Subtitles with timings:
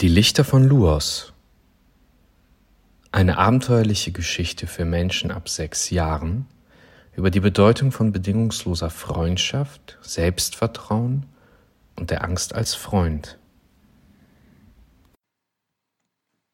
[0.00, 1.32] Die Lichter von Luos.
[3.12, 6.48] Eine abenteuerliche Geschichte für Menschen ab sechs Jahren
[7.14, 11.26] über die Bedeutung von bedingungsloser Freundschaft, Selbstvertrauen
[11.94, 13.38] und der Angst als Freund.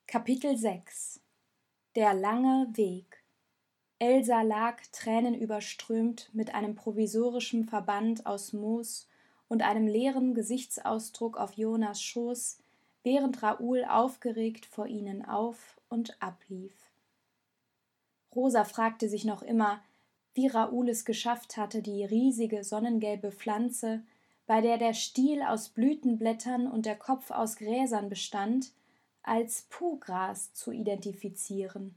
[0.06, 1.20] Kapitel 6
[1.96, 3.24] Der lange Weg.
[3.98, 9.08] Elsa lag tränenüberströmt mit einem provisorischen Verband aus Moos
[9.48, 12.58] und einem leeren Gesichtsausdruck auf Jonas Schoß,
[13.02, 16.74] während Raoul aufgeregt vor ihnen auf und ablief.
[18.34, 19.82] Rosa fragte sich noch immer,
[20.34, 24.02] wie Raoul es geschafft hatte, die riesige sonnengelbe Pflanze,
[24.46, 28.72] bei der der Stiel aus Blütenblättern und der Kopf aus Gräsern bestand,
[29.22, 31.94] als Puhgras zu identifizieren.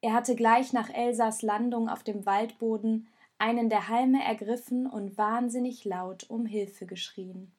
[0.00, 5.84] Er hatte gleich nach Elsas Landung auf dem Waldboden einen der Halme ergriffen und wahnsinnig
[5.84, 7.52] laut um Hilfe geschrien.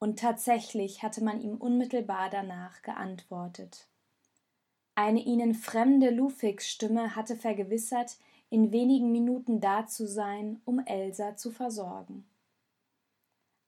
[0.00, 3.86] Und tatsächlich hatte man ihm unmittelbar danach geantwortet.
[4.94, 8.16] Eine ihnen fremde Lufix-Stimme hatte vergewissert,
[8.48, 12.24] in wenigen Minuten da zu sein, um Elsa zu versorgen.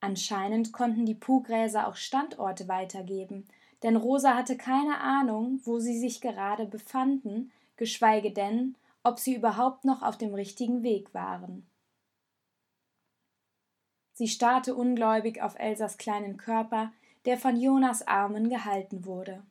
[0.01, 3.47] Anscheinend konnten die Puhgräser auch Standorte weitergeben,
[3.83, 9.85] denn Rosa hatte keine Ahnung, wo sie sich gerade befanden, geschweige denn, ob sie überhaupt
[9.85, 11.67] noch auf dem richtigen Weg waren.
[14.13, 16.93] Sie starrte ungläubig auf Elsas kleinen Körper,
[17.25, 19.43] der von Jonas Armen gehalten wurde.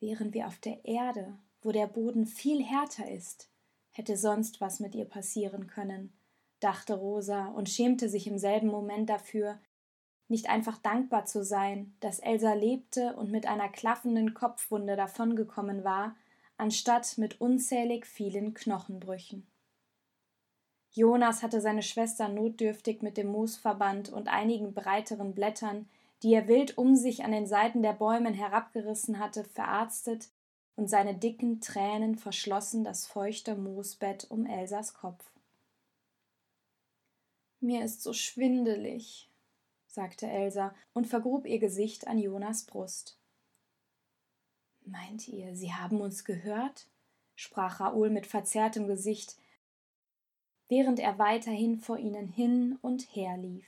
[0.00, 3.50] Wären wir auf der Erde, wo der Boden viel härter ist,
[3.90, 6.12] hätte sonst was mit ihr passieren können,
[6.58, 9.58] dachte Rosa und schämte sich im selben Moment dafür,
[10.28, 16.14] nicht einfach dankbar zu sein, dass Elsa lebte und mit einer klaffenden Kopfwunde davongekommen war,
[16.56, 19.49] anstatt mit unzählig vielen Knochenbrüchen.
[20.92, 25.88] Jonas hatte seine Schwester notdürftig mit dem Moosverband und einigen breiteren Blättern,
[26.22, 30.28] die er wild um sich an den Seiten der Bäumen herabgerissen hatte, verarztet
[30.76, 35.30] und seine dicken Tränen verschlossen das feuchte Moosbett um Elsas Kopf.
[37.60, 39.30] Mir ist so schwindelig,
[39.86, 43.18] sagte Elsa und vergrub ihr Gesicht an Jonas Brust.
[44.86, 46.86] Meint ihr, Sie haben uns gehört?
[47.36, 49.36] sprach Raoul mit verzerrtem Gesicht,
[50.70, 53.66] während er weiterhin vor ihnen hin und her lief.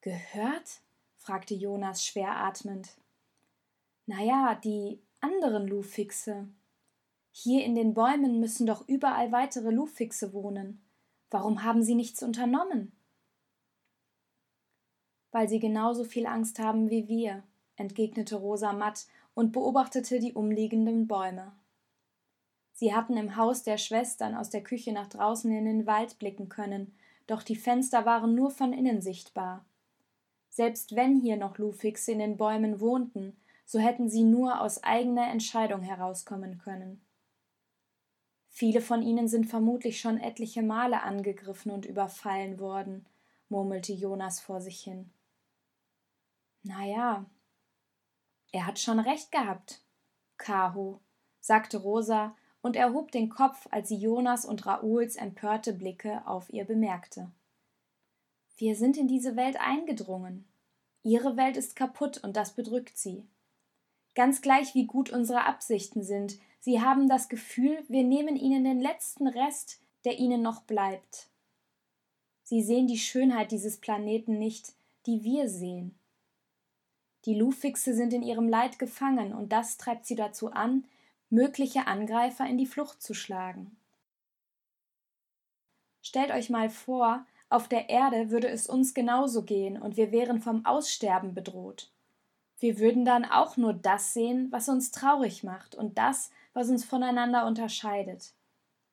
[0.00, 0.80] Gehört?
[1.16, 2.96] fragte Jonas schwer atmend.
[4.06, 6.48] Na ja, die anderen Lufixe.
[7.32, 10.80] Hier in den Bäumen müssen doch überall weitere Lufixe wohnen.
[11.30, 12.92] Warum haben Sie nichts unternommen?
[15.32, 17.42] Weil sie genauso viel Angst haben wie wir,
[17.74, 21.50] entgegnete Rosa matt und beobachtete die umliegenden Bäume.
[22.84, 26.50] Sie hatten im Haus der Schwestern aus der Küche nach draußen in den Wald blicken
[26.50, 26.94] können,
[27.26, 29.64] doch die Fenster waren nur von innen sichtbar.
[30.50, 35.30] Selbst wenn hier noch Lufixe in den Bäumen wohnten, so hätten sie nur aus eigener
[35.30, 37.00] Entscheidung herauskommen können.
[38.50, 43.06] Viele von ihnen sind vermutlich schon etliche Male angegriffen und überfallen worden,
[43.48, 45.10] murmelte Jonas vor sich hin.
[46.62, 47.24] Na ja,
[48.52, 49.80] er hat schon recht gehabt,
[50.36, 51.00] Kaho,
[51.40, 56.64] sagte Rosa und erhob den Kopf, als sie Jonas und Raouls empörte Blicke auf ihr
[56.64, 57.30] bemerkte.
[58.56, 60.46] Wir sind in diese Welt eingedrungen.
[61.02, 63.22] Ihre Welt ist kaputt und das bedrückt sie.
[64.14, 68.80] Ganz gleich wie gut unsere Absichten sind, sie haben das Gefühl, wir nehmen ihnen den
[68.80, 71.28] letzten Rest, der ihnen noch bleibt.
[72.44, 74.72] Sie sehen die Schönheit dieses Planeten nicht,
[75.04, 75.98] die wir sehen.
[77.26, 80.86] Die Lufixe sind in ihrem Leid gefangen, und das treibt sie dazu an,
[81.30, 83.76] mögliche Angreifer in die Flucht zu schlagen.
[86.02, 90.40] Stellt euch mal vor, auf der Erde würde es uns genauso gehen und wir wären
[90.40, 91.90] vom Aussterben bedroht.
[92.58, 96.84] Wir würden dann auch nur das sehen, was uns traurig macht und das, was uns
[96.84, 98.32] voneinander unterscheidet.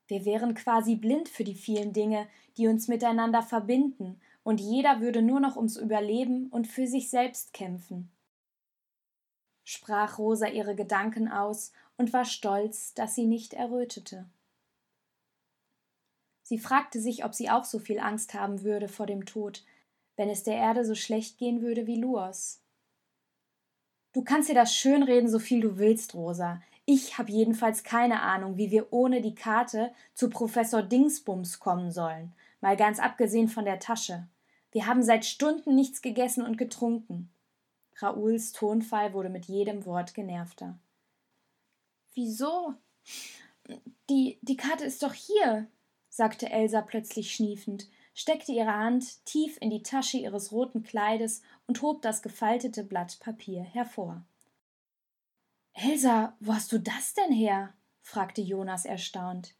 [0.08, 2.28] Wir wären quasi blind für die vielen Dinge,
[2.58, 7.54] die uns miteinander verbinden, und jeder würde nur noch ums Überleben und für sich selbst
[7.54, 8.12] kämpfen.
[9.64, 14.30] Sprach Rosa ihre Gedanken aus und war stolz, dass sie nicht errötete.
[16.44, 19.64] Sie fragte sich, ob sie auch so viel Angst haben würde vor dem Tod,
[20.18, 22.62] wenn es der Erde so schlecht gehen würde wie Luos.
[24.14, 26.62] Du kannst dir das schönreden, so viel du willst, Rosa.
[26.86, 32.34] Ich habe jedenfalls keine Ahnung, wie wir ohne die Karte zu Professor Dingsbums kommen sollen,
[32.60, 34.28] mal ganz abgesehen von der Tasche.
[34.72, 37.31] Wir haben seit Stunden nichts gegessen und getrunken.
[38.02, 40.78] Raouls Tonfall wurde mit jedem Wort genervter.
[42.14, 42.74] Wieso?
[44.10, 45.68] Die, die Karte ist doch hier,
[46.10, 51.82] sagte Elsa plötzlich schniefend, steckte ihre Hand tief in die Tasche ihres roten Kleides und
[51.82, 54.26] hob das gefaltete Blatt Papier hervor.
[55.74, 57.74] Elsa, wo hast du das denn her?
[58.02, 59.56] fragte Jonas erstaunt.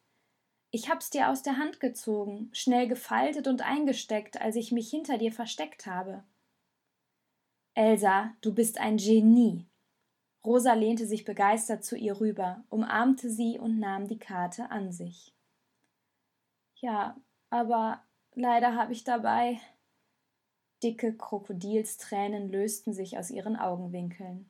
[0.72, 5.18] Ich hab's dir aus der Hand gezogen, schnell gefaltet und eingesteckt, als ich mich hinter
[5.18, 6.24] dir versteckt habe.
[7.74, 9.66] Elsa, du bist ein Genie.
[10.44, 15.34] Rosa lehnte sich begeistert zu ihr rüber, umarmte sie und nahm die Karte an sich.
[16.76, 17.16] Ja,
[17.50, 18.04] aber
[18.34, 19.60] leider habe ich dabei.
[20.84, 24.50] Dicke Krokodilstränen lösten sich aus ihren Augenwinkeln.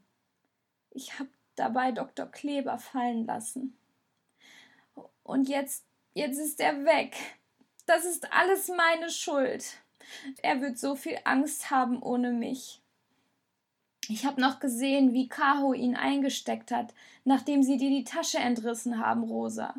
[0.92, 2.26] Ich habe dabei Dr.
[2.26, 3.78] Kleber fallen lassen.
[5.24, 7.16] Und jetzt, jetzt ist er weg.
[7.86, 9.78] Das ist alles meine Schuld.
[10.42, 12.81] Er wird so viel Angst haben ohne mich.
[14.14, 16.94] Ich habe noch gesehen, wie Kaho ihn eingesteckt hat,
[17.24, 19.74] nachdem sie dir die Tasche entrissen haben, Rosa.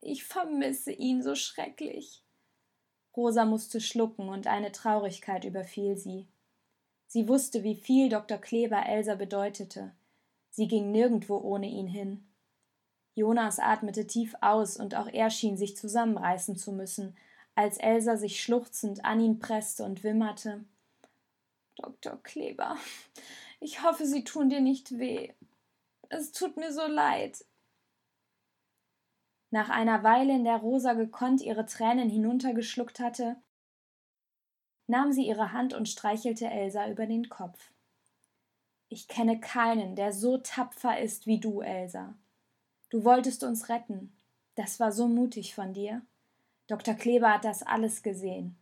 [0.00, 2.22] Ich vermisse ihn so schrecklich.
[3.14, 6.26] Rosa musste schlucken und eine Traurigkeit überfiel sie.
[7.08, 8.38] Sie wusste, wie viel Dr.
[8.38, 9.92] Kleber Elsa bedeutete.
[10.48, 12.24] Sie ging nirgendwo ohne ihn hin.
[13.14, 17.14] Jonas atmete tief aus, und auch er schien sich zusammenreißen zu müssen,
[17.54, 20.64] als Elsa sich schluchzend an ihn presste und wimmerte.
[21.76, 22.22] Dr.
[22.22, 22.76] Kleber,
[23.60, 25.32] ich hoffe, Sie tun dir nicht weh.
[26.08, 27.44] Es tut mir so leid.
[29.50, 33.36] Nach einer Weile, in der Rosa gekonnt ihre Tränen hinuntergeschluckt hatte,
[34.86, 37.72] nahm sie ihre Hand und streichelte Elsa über den Kopf.
[38.88, 42.14] Ich kenne keinen, der so tapfer ist wie du, Elsa.
[42.90, 44.14] Du wolltest uns retten.
[44.54, 46.02] Das war so mutig von dir.
[46.66, 46.94] Dr.
[46.94, 48.61] Kleber hat das alles gesehen.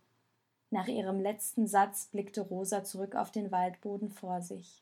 [0.71, 4.81] Nach ihrem letzten Satz blickte Rosa zurück auf den Waldboden vor sich.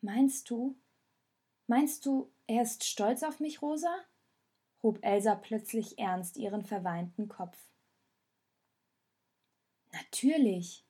[0.00, 0.76] Meinst du?
[1.66, 3.94] Meinst du, er ist stolz auf mich, Rosa?
[4.82, 7.58] hob Elsa plötzlich ernst ihren verweinten Kopf.
[9.92, 10.84] Natürlich.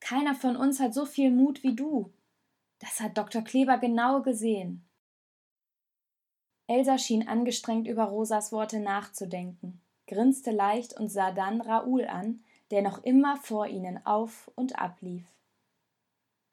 [0.00, 2.12] Keiner von uns hat so viel Mut wie du.
[2.78, 3.42] Das hat Dr.
[3.42, 4.86] Kleber genau gesehen.
[6.66, 12.82] Elsa schien angestrengt über Rosas Worte nachzudenken, grinste leicht und sah dann Raoul an, der
[12.82, 15.24] noch immer vor ihnen auf und ablief.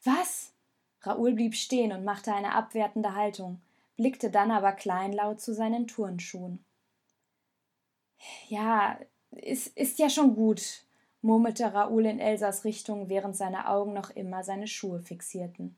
[0.03, 0.53] Was?
[1.01, 3.61] Raoul blieb stehen und machte eine abwertende Haltung,
[3.97, 6.63] blickte dann aber kleinlaut zu seinen Turnschuhen.
[8.47, 8.97] Ja,
[9.31, 10.83] es ist ja schon gut,
[11.21, 15.75] murmelte Raoul in Elsas Richtung, während seine Augen noch immer seine Schuhe fixierten.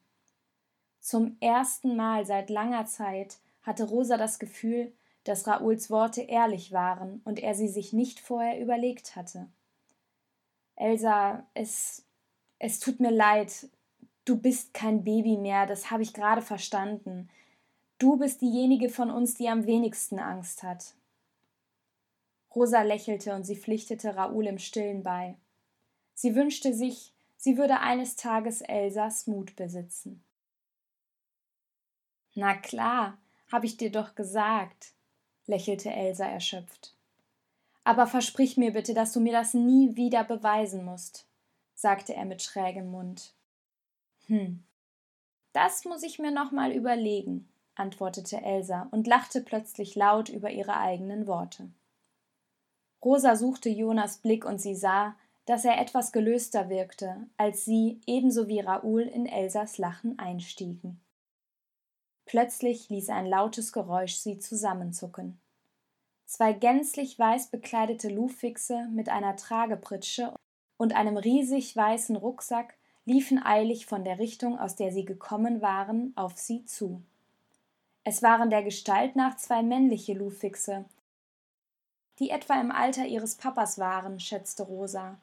[0.99, 4.91] Zum ersten Mal seit langer Zeit hatte Rosa das Gefühl,
[5.23, 9.47] dass Raouls Worte ehrlich waren und er sie sich nicht vorher überlegt hatte.
[10.75, 12.05] Elsa, es,
[12.59, 13.69] es tut mir leid.
[14.25, 17.29] Du bist kein Baby mehr, das habe ich gerade verstanden.
[17.97, 20.95] Du bist diejenige von uns, die am wenigsten Angst hat.
[22.53, 25.35] Rosa lächelte und sie pflichtete Raoul im Stillen bei.
[26.13, 30.23] Sie wünschte sich, sie würde eines Tages Elsas Mut besitzen.
[32.33, 33.17] Na klar,
[33.51, 34.93] hab ich dir doch gesagt,
[35.45, 36.95] lächelte Elsa erschöpft.
[37.85, 41.27] Aber versprich mir bitte, dass du mir das nie wieder beweisen musst,
[41.75, 43.33] sagte er mit schrägem Mund.
[44.25, 44.63] Hm.
[45.53, 50.77] Das muss ich mir noch mal überlegen, antwortete Elsa und lachte plötzlich laut über ihre
[50.77, 51.69] eigenen Worte.
[53.03, 55.15] Rosa suchte Jonas Blick und sie sah,
[55.45, 60.99] dass er etwas gelöster wirkte, als sie, ebenso wie Raoul, in Elsas Lachen einstiegen.
[62.25, 65.39] Plötzlich ließ ein lautes Geräusch sie zusammenzucken.
[66.25, 70.33] Zwei gänzlich weiß bekleidete Lufixe mit einer Tragepritsche
[70.77, 76.13] und einem riesig weißen Rucksack liefen eilig von der Richtung, aus der sie gekommen waren,
[76.15, 77.01] auf sie zu.
[78.03, 80.85] Es waren der Gestalt nach zwei männliche Lufixe,
[82.19, 85.17] die etwa im Alter ihres Papas waren, schätzte Rosa.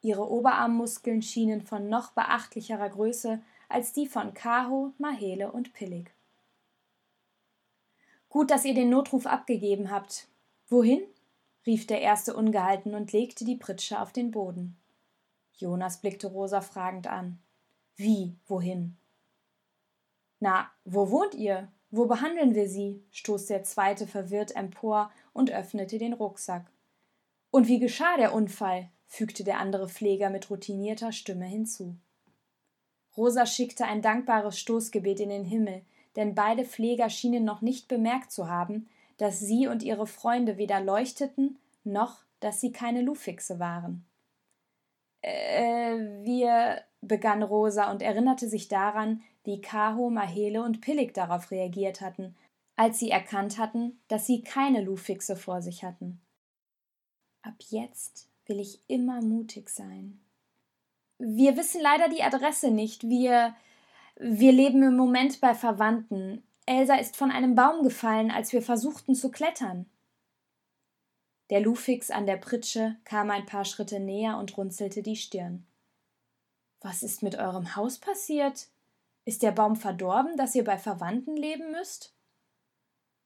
[0.00, 6.10] Ihre Oberarmmuskeln schienen von noch beachtlicherer Größe als die von Kaho, Mahele und Pillig.
[8.32, 10.26] Gut, dass ihr den Notruf abgegeben habt.
[10.70, 11.02] Wohin?
[11.66, 14.78] rief der Erste ungehalten und legte die Pritsche auf den Boden.
[15.58, 17.38] Jonas blickte Rosa fragend an.
[17.94, 18.96] Wie, wohin?
[20.40, 21.70] Na, wo wohnt ihr?
[21.90, 23.04] Wo behandeln wir Sie?
[23.10, 26.64] stoß der Zweite verwirrt empor und öffnete den Rucksack.
[27.50, 28.88] Und wie geschah der Unfall?
[29.04, 31.96] fügte der andere Pfleger mit routinierter Stimme hinzu.
[33.14, 35.82] Rosa schickte ein dankbares Stoßgebet in den Himmel,
[36.16, 40.80] denn beide Pfleger schienen noch nicht bemerkt zu haben, dass sie und ihre Freunde weder
[40.80, 44.04] leuchteten, noch dass sie keine Lufixe waren.
[45.22, 52.00] Äh, wir, begann Rosa und erinnerte sich daran, wie Kaho, Mahele und Pillig darauf reagiert
[52.00, 52.36] hatten,
[52.76, 56.20] als sie erkannt hatten, dass sie keine Lufixe vor sich hatten.
[57.42, 60.20] Ab jetzt will ich immer mutig sein.
[61.18, 63.08] Wir wissen leider die Adresse nicht.
[63.08, 63.54] Wir
[64.16, 66.42] wir leben im Moment bei Verwandten.
[66.66, 69.86] Elsa ist von einem Baum gefallen, als wir versuchten zu klettern.
[71.50, 75.66] Der Lufix an der Pritsche kam ein paar Schritte näher und runzelte die Stirn.
[76.80, 78.68] Was ist mit eurem Haus passiert?
[79.24, 82.14] Ist der Baum verdorben, dass ihr bei Verwandten leben müsst?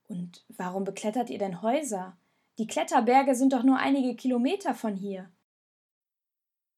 [0.09, 2.17] Und warum beklettert ihr denn Häuser?
[2.59, 5.31] Die Kletterberge sind doch nur einige Kilometer von hier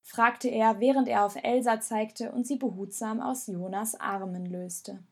[0.09, 5.05] fragte er, während er auf Elsa zeigte und sie behutsam aus Jonas Armen löste.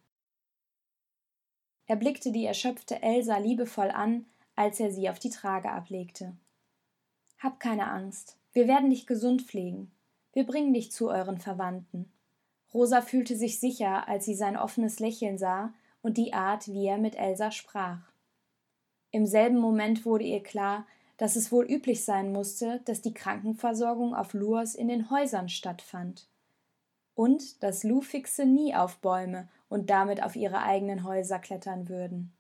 [1.87, 4.25] Er blickte die erschöpfte Elsa liebevoll an,
[4.55, 6.35] als er sie auf die Trage ablegte.
[7.39, 9.93] Hab keine Angst, wir werden dich gesund pflegen.
[10.33, 12.11] Wir bringen dich zu euren Verwandten.
[12.73, 16.97] Rosa fühlte sich sicher, als sie sein offenes Lächeln sah und die Art, wie er
[16.97, 18.01] mit Elsa sprach.
[19.11, 20.87] Im selben Moment wurde ihr klar,
[21.17, 26.29] dass es wohl üblich sein musste, dass die Krankenversorgung auf Luas in den Häusern stattfand.
[27.15, 32.37] Und dass Lufixe nie auf Bäume und damit auf ihre eigenen Häuser klettern würden.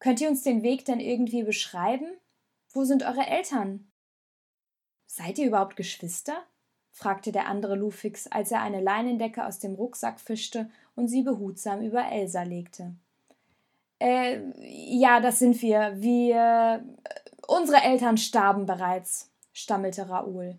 [0.00, 2.08] Könnt ihr uns den Weg denn irgendwie beschreiben?
[2.70, 3.90] Wo sind eure Eltern?
[5.06, 6.44] Seid ihr überhaupt Geschwister?
[6.90, 11.80] fragte der andere Lufix, als er eine Leinendecke aus dem Rucksack fischte und sie behutsam
[11.80, 12.96] über Elsa legte.
[13.98, 15.94] Äh, ja, das sind wir.
[15.96, 16.84] Wir.
[17.46, 20.58] Unsere Eltern starben bereits, stammelte Raoul.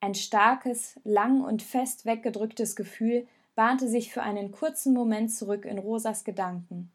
[0.00, 5.78] Ein starkes, lang und fest weggedrücktes Gefühl bahnte sich für einen kurzen Moment zurück in
[5.78, 6.90] Rosas Gedanken.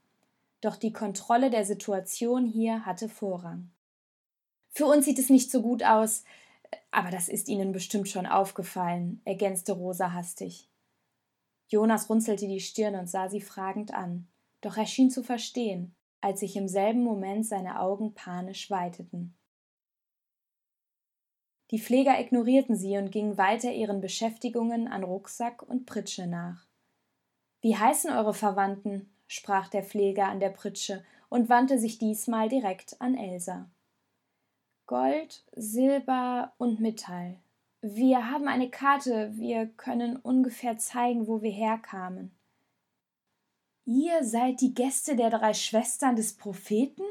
[0.62, 3.70] Doch die Kontrolle der Situation hier hatte Vorrang.
[4.72, 6.24] Für uns sieht es nicht so gut aus,
[6.92, 10.68] aber das ist Ihnen bestimmt schon aufgefallen, ergänzte Rosa hastig.
[11.68, 14.28] Jonas runzelte die Stirn und sah sie fragend an
[14.68, 19.38] doch er schien zu verstehen, als sich im selben Moment seine Augen panisch weiteten.
[21.72, 26.68] Die Pfleger ignorierten sie und gingen weiter ihren Beschäftigungen an Rucksack und Pritsche nach.
[27.62, 29.10] Wie heißen eure Verwandten?
[29.28, 33.70] sprach der Pfleger an der Pritsche und wandte sich diesmal direkt an Elsa.
[34.86, 37.40] Gold, Silber und Metall.
[37.82, 42.37] Wir haben eine Karte, wir können ungefähr zeigen, wo wir herkamen.
[43.90, 47.06] Ihr seid die Gäste der drei Schwestern des Propheten?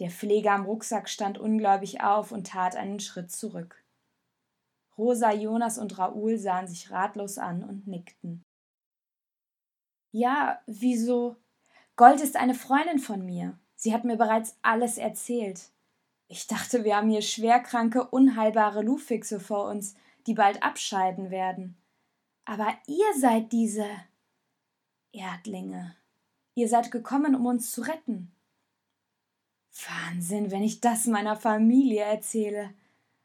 [0.00, 3.84] Der Pfleger am Rucksack stand ungläubig auf und tat einen Schritt zurück.
[4.98, 8.42] Rosa, Jonas und Raoul sahen sich ratlos an und nickten.
[10.10, 11.36] Ja, wieso?
[11.94, 13.56] Gold ist eine Freundin von mir.
[13.76, 15.70] Sie hat mir bereits alles erzählt.
[16.26, 19.94] Ich dachte, wir haben hier schwerkranke, unheilbare Lufixe vor uns,
[20.26, 21.76] die bald abscheiden werden.
[22.46, 23.86] Aber ihr seid diese.
[25.14, 25.96] Erdlinge.
[26.54, 28.32] Ihr seid gekommen, um uns zu retten.
[29.88, 32.72] Wahnsinn, wenn ich das meiner Familie erzähle.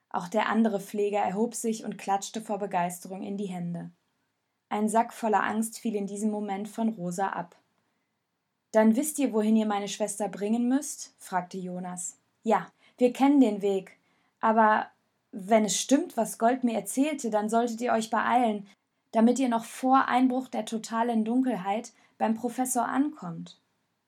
[0.09, 3.91] Auch der andere Pfleger erhob sich und klatschte vor Begeisterung in die Hände.
[4.69, 7.55] Ein Sack voller Angst fiel in diesem Moment von Rosa ab.
[8.71, 11.15] Dann wisst ihr, wohin ihr meine Schwester bringen müsst?
[11.17, 12.17] fragte Jonas.
[12.43, 13.97] Ja, wir kennen den Weg.
[14.41, 14.87] Aber
[15.31, 18.67] wenn es stimmt, was Gold mir erzählte, dann solltet ihr euch beeilen,
[19.11, 23.59] damit ihr noch vor Einbruch der totalen Dunkelheit beim Professor ankommt.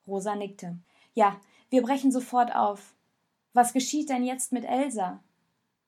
[0.07, 0.77] Rosa nickte.
[1.13, 1.35] Ja,
[1.69, 2.93] wir brechen sofort auf.
[3.53, 5.19] Was geschieht denn jetzt mit Elsa?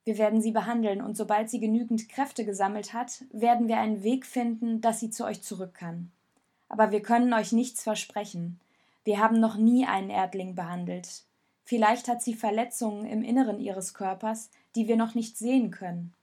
[0.05, 4.25] Wir werden sie behandeln, und sobald sie genügend Kräfte gesammelt hat, werden wir einen Weg
[4.25, 6.12] finden, dass sie zu euch zurück kann.
[6.67, 8.60] Aber wir können euch nichts versprechen.
[9.05, 11.24] Wir haben noch nie einen Erdling behandelt.
[11.63, 16.13] Vielleicht hat sie Verletzungen im Inneren ihres Körpers, die wir noch nicht sehen können.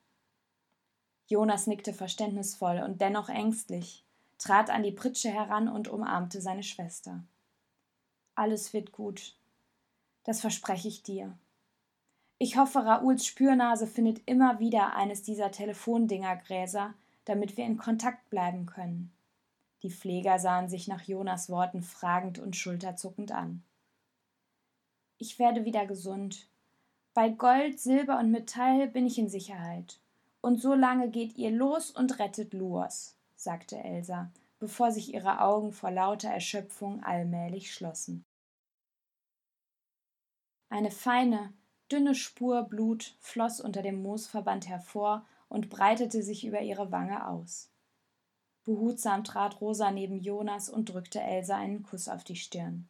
[1.30, 4.04] Jonas nickte verständnisvoll und dennoch ängstlich,
[4.36, 7.22] trat an die Pritsche heran und umarmte seine Schwester.
[8.34, 9.36] Alles wird gut.
[10.24, 11.38] Das verspreche ich dir.
[12.38, 16.94] Ich hoffe, Raouls Spürnase findet immer wieder eines dieser Telefondingergräser,
[17.26, 19.12] damit wir in Kontakt bleiben können.
[19.84, 23.62] Die Pfleger sahen sich nach Jonas Worten fragend und schulterzuckend an.
[25.18, 26.48] Ich werde wieder gesund.
[27.14, 30.00] Bei Gold, Silber und Metall bin ich in Sicherheit.
[30.40, 35.72] Und so lange geht ihr los und rettet Luos, sagte Elsa, bevor sich ihre Augen
[35.72, 38.24] vor lauter Erschöpfung allmählich schlossen.
[40.70, 41.52] Eine feine,
[41.90, 47.70] dünne Spur Blut floss unter dem Moosverband hervor und breitete sich über ihre Wange aus.
[48.64, 52.88] Behutsam trat Rosa neben Jonas und drückte Elsa einen Kuss auf die Stirn.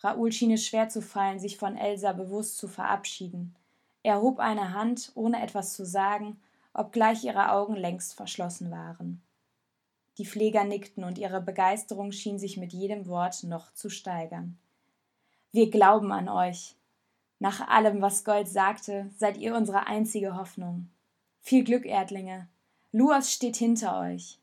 [0.00, 3.61] Raoul schien es schwer zu fallen, sich von Elsa bewusst zu verabschieden, er
[4.04, 6.40] hob eine Hand, ohne etwas zu sagen,
[6.74, 9.22] obgleich ihre Augen längst verschlossen waren.
[10.18, 14.58] Die Pfleger nickten und ihre Begeisterung schien sich mit jedem Wort noch zu steigern.
[15.52, 16.76] Wir glauben an euch.
[17.38, 20.88] Nach allem, was Gold sagte, seid ihr unsere einzige Hoffnung.
[21.40, 22.48] Viel Glück, Erdlinge.
[22.92, 24.38] Luas steht hinter euch.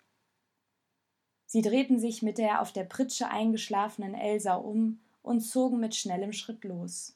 [1.46, 6.34] Sie drehten sich mit der auf der Pritsche eingeschlafenen Elsa um und zogen mit schnellem
[6.34, 7.16] Schritt los.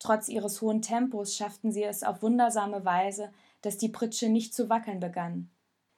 [0.00, 4.68] Trotz ihres hohen Tempos schafften sie es auf wundersame Weise, dass die Pritsche nicht zu
[4.68, 5.50] wackeln begann.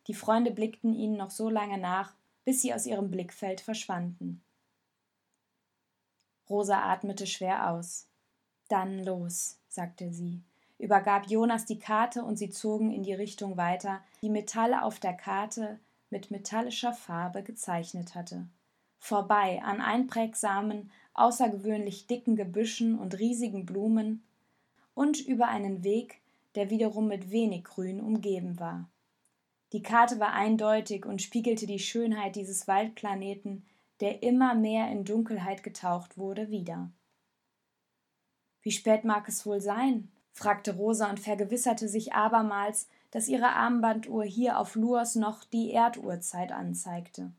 [0.09, 4.43] Die Freunde blickten ihnen noch so lange nach, bis sie aus ihrem Blickfeld verschwanden.
[6.51, 8.09] Rosa atmete schwer aus.
[8.69, 10.43] Dann los, sagte sie,
[10.79, 15.15] übergab Jonas die Karte und sie zogen in die Richtung weiter, die Metall auf der
[15.15, 15.79] Karte
[16.11, 18.49] mit metallischer Farbe gezeichnet hatte.
[18.99, 24.23] Vorbei an einprägsamen, außergewöhnlich dicken Gebüschen und riesigen Blumen
[24.95, 26.21] und über einen Weg,
[26.55, 28.89] der wiederum mit wenig Grün umgeben war.
[29.73, 33.65] Die Karte war eindeutig und spiegelte die Schönheit dieses Waldplaneten,
[34.01, 36.91] der immer mehr in Dunkelheit getaucht wurde, wider.
[38.63, 40.11] Wie spät mag es wohl sein?
[40.33, 46.53] fragte Rosa und vergewisserte sich abermals, dass ihre Armbanduhr hier auf Luas noch die Erduhrzeit
[46.53, 47.33] anzeigte.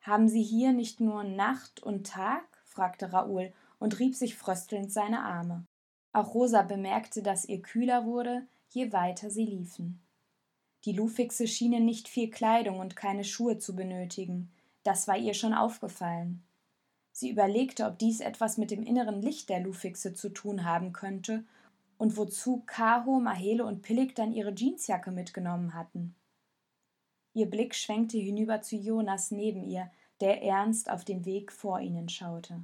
[0.00, 2.44] Haben Sie hier nicht nur Nacht und Tag?
[2.78, 5.64] Fragte Raoul und rieb sich fröstelnd seine Arme.
[6.12, 10.00] Auch Rosa bemerkte, dass ihr kühler wurde, je weiter sie liefen.
[10.84, 14.52] Die Lufixe schienen nicht viel Kleidung und keine Schuhe zu benötigen,
[14.84, 16.44] das war ihr schon aufgefallen.
[17.10, 21.44] Sie überlegte, ob dies etwas mit dem inneren Licht der Lufixe zu tun haben könnte
[21.98, 26.14] und wozu Kaho, Mahele und Pillig dann ihre Jeansjacke mitgenommen hatten.
[27.34, 29.90] Ihr Blick schwenkte hinüber zu Jonas neben ihr,
[30.20, 32.62] der ernst auf den Weg vor ihnen schaute.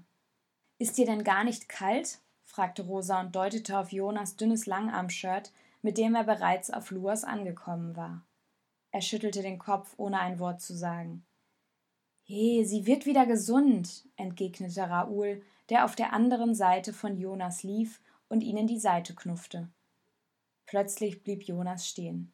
[0.78, 2.20] Ist dir denn gar nicht kalt?
[2.44, 7.96] fragte Rosa und deutete auf Jonas dünnes Langarmshirt, mit dem er bereits auf Luas angekommen
[7.96, 8.22] war.
[8.90, 11.24] Er schüttelte den Kopf, ohne ein Wort zu sagen.
[12.22, 18.00] He, sie wird wieder gesund, entgegnete Raoul, der auf der anderen Seite von Jonas lief
[18.28, 19.68] und ihnen die Seite knuffte.
[20.66, 22.32] Plötzlich blieb Jonas stehen.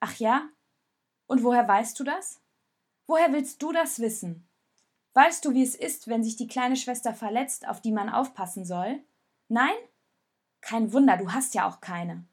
[0.00, 0.48] Ach ja?
[1.26, 2.40] Und woher weißt du das?
[3.06, 4.48] Woher willst du das wissen?
[5.14, 8.64] Weißt du, wie es ist, wenn sich die kleine Schwester verletzt, auf die man aufpassen
[8.64, 9.00] soll?
[9.48, 9.76] Nein?
[10.60, 12.26] Kein Wunder, du hast ja auch keine,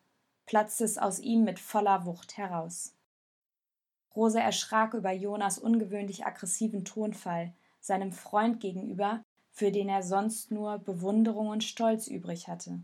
[0.46, 2.96] platzte es aus ihm mit voller Wucht heraus.
[4.16, 10.80] Rose erschrak über Jonas ungewöhnlich aggressiven Tonfall, seinem Freund gegenüber, für den er sonst nur
[10.80, 12.84] Bewunderung und Stolz übrig hatte.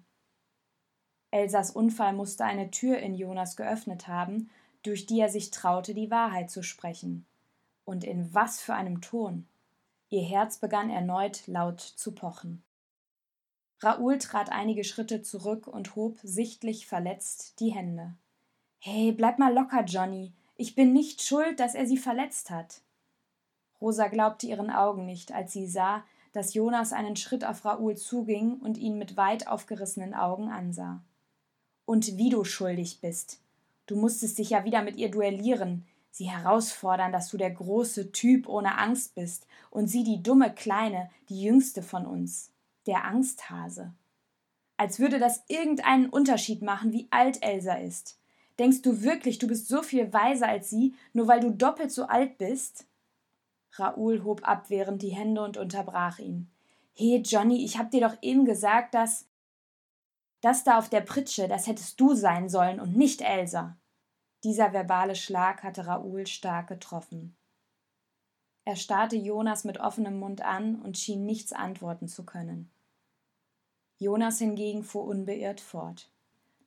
[1.32, 4.50] Elsas Unfall musste eine Tür in Jonas geöffnet haben,
[4.84, 7.26] durch die er sich traute, die Wahrheit zu sprechen.
[7.90, 9.48] Und in was für einem Ton.
[10.10, 12.62] Ihr Herz begann erneut laut zu pochen.
[13.80, 18.14] Raoul trat einige Schritte zurück und hob, sichtlich verletzt, die Hände.
[18.78, 20.34] Hey, bleib mal locker, Johnny.
[20.56, 22.82] Ich bin nicht schuld, dass er sie verletzt hat.
[23.82, 28.60] Rosa glaubte ihren Augen nicht, als sie sah, dass Jonas einen Schritt auf Raoul zuging
[28.60, 31.02] und ihn mit weit aufgerissenen Augen ansah.
[31.88, 33.42] Und wie du schuldig bist.
[33.88, 38.48] Du musstest dich ja wieder mit ihr duellieren, sie herausfordern, dass du der große Typ
[38.48, 42.52] ohne Angst bist und sie die dumme Kleine, die jüngste von uns,
[42.88, 43.94] der Angsthase.
[44.78, 48.18] Als würde das irgendeinen Unterschied machen, wie alt Elsa ist.
[48.60, 52.06] Denkst du wirklich, du bist so viel weiser als sie, nur weil du doppelt so
[52.06, 52.86] alt bist?
[53.74, 56.50] Raoul hob abwehrend die Hände und unterbrach ihn.
[56.94, 59.26] He, Johnny, ich hab dir doch eben gesagt, dass.
[60.42, 63.76] Das da auf der Pritsche, das hättest du sein sollen und nicht Elsa.
[64.44, 67.36] Dieser verbale Schlag hatte Raoul stark getroffen.
[68.64, 72.70] Er starrte Jonas mit offenem Mund an und schien nichts antworten zu können.
[73.98, 76.10] Jonas hingegen fuhr unbeirrt fort.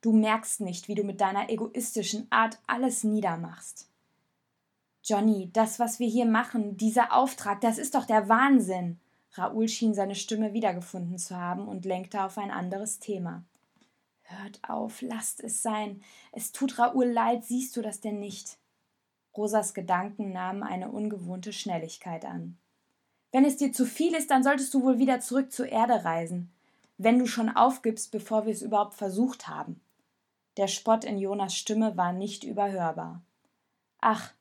[0.01, 3.89] Du merkst nicht, wie du mit deiner egoistischen Art alles niedermachst.
[5.03, 8.99] Johnny, das, was wir hier machen, dieser Auftrag, das ist doch der Wahnsinn.
[9.31, 13.43] Raoul schien seine Stimme wiedergefunden zu haben und lenkte auf ein anderes Thema.
[14.23, 16.01] Hört auf, lasst es sein.
[16.31, 18.57] Es tut Raoul leid, siehst du das denn nicht?
[19.35, 22.57] Rosas Gedanken nahmen eine ungewohnte Schnelligkeit an.
[23.31, 26.51] Wenn es dir zu viel ist, dann solltest du wohl wieder zurück zur Erde reisen.
[26.97, 29.81] Wenn du schon aufgibst, bevor wir es überhaupt versucht haben.
[30.57, 33.21] Der Spott in Jonas Stimme war nicht überhörbar.
[33.99, 34.33] Ach,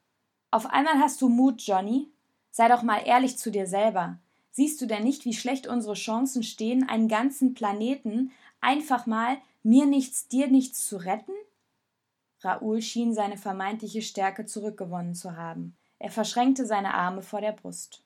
[0.50, 2.10] auf einmal hast du Mut, Johnny?
[2.50, 4.18] Sei doch mal ehrlich zu dir selber.
[4.50, 9.86] Siehst du denn nicht, wie schlecht unsere Chancen stehen, einen ganzen Planeten einfach mal mir
[9.86, 11.32] nichts, dir nichts zu retten?
[12.40, 15.76] Raoul schien seine vermeintliche Stärke zurückgewonnen zu haben.
[15.98, 18.02] Er verschränkte seine Arme vor der Brust.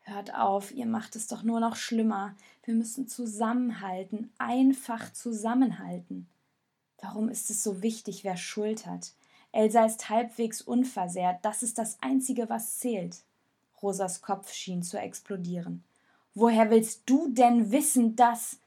[0.00, 2.34] Hört auf, ihr macht es doch nur noch schlimmer.
[2.64, 6.26] Wir müssen zusammenhalten, einfach zusammenhalten.
[7.00, 9.12] Warum ist es so wichtig, wer Schuld hat?
[9.52, 13.22] Elsa ist halbwegs unversehrt, das ist das Einzige, was zählt.
[13.82, 15.84] Rosas Kopf schien zu explodieren.
[16.34, 18.58] Woher willst du denn wissen, dass.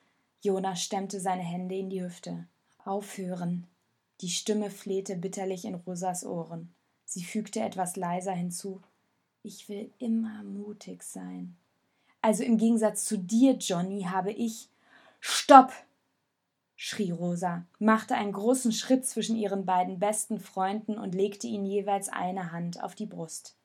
[0.44, 2.46] Jonas stemmte seine Hände in die Hüfte.
[2.84, 3.66] Aufhören.
[4.20, 6.76] Die Stimme flehte bitterlich in Rosas Ohren.
[7.06, 8.82] Sie fügte etwas leiser hinzu.
[9.42, 11.56] Ich will immer mutig sein.
[12.22, 14.68] Also im Gegensatz zu dir, Johnny, habe ich.
[15.22, 15.72] Stopp!
[16.76, 22.10] schrie Rosa, machte einen großen Schritt zwischen ihren beiden besten Freunden und legte ihnen jeweils
[22.10, 23.56] eine Hand auf die Brust.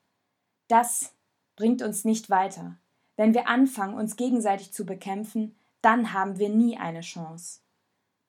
[0.69, 1.11] Das
[1.57, 2.77] bringt uns nicht weiter.
[3.17, 7.61] Wenn wir anfangen, uns gegenseitig zu bekämpfen, dann haben wir nie eine Chance.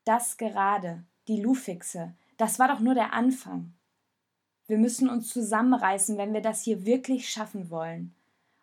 [0.05, 3.75] Das gerade, die Lufixe, das war doch nur der Anfang.
[4.67, 8.15] Wir müssen uns zusammenreißen, wenn wir das hier wirklich schaffen wollen.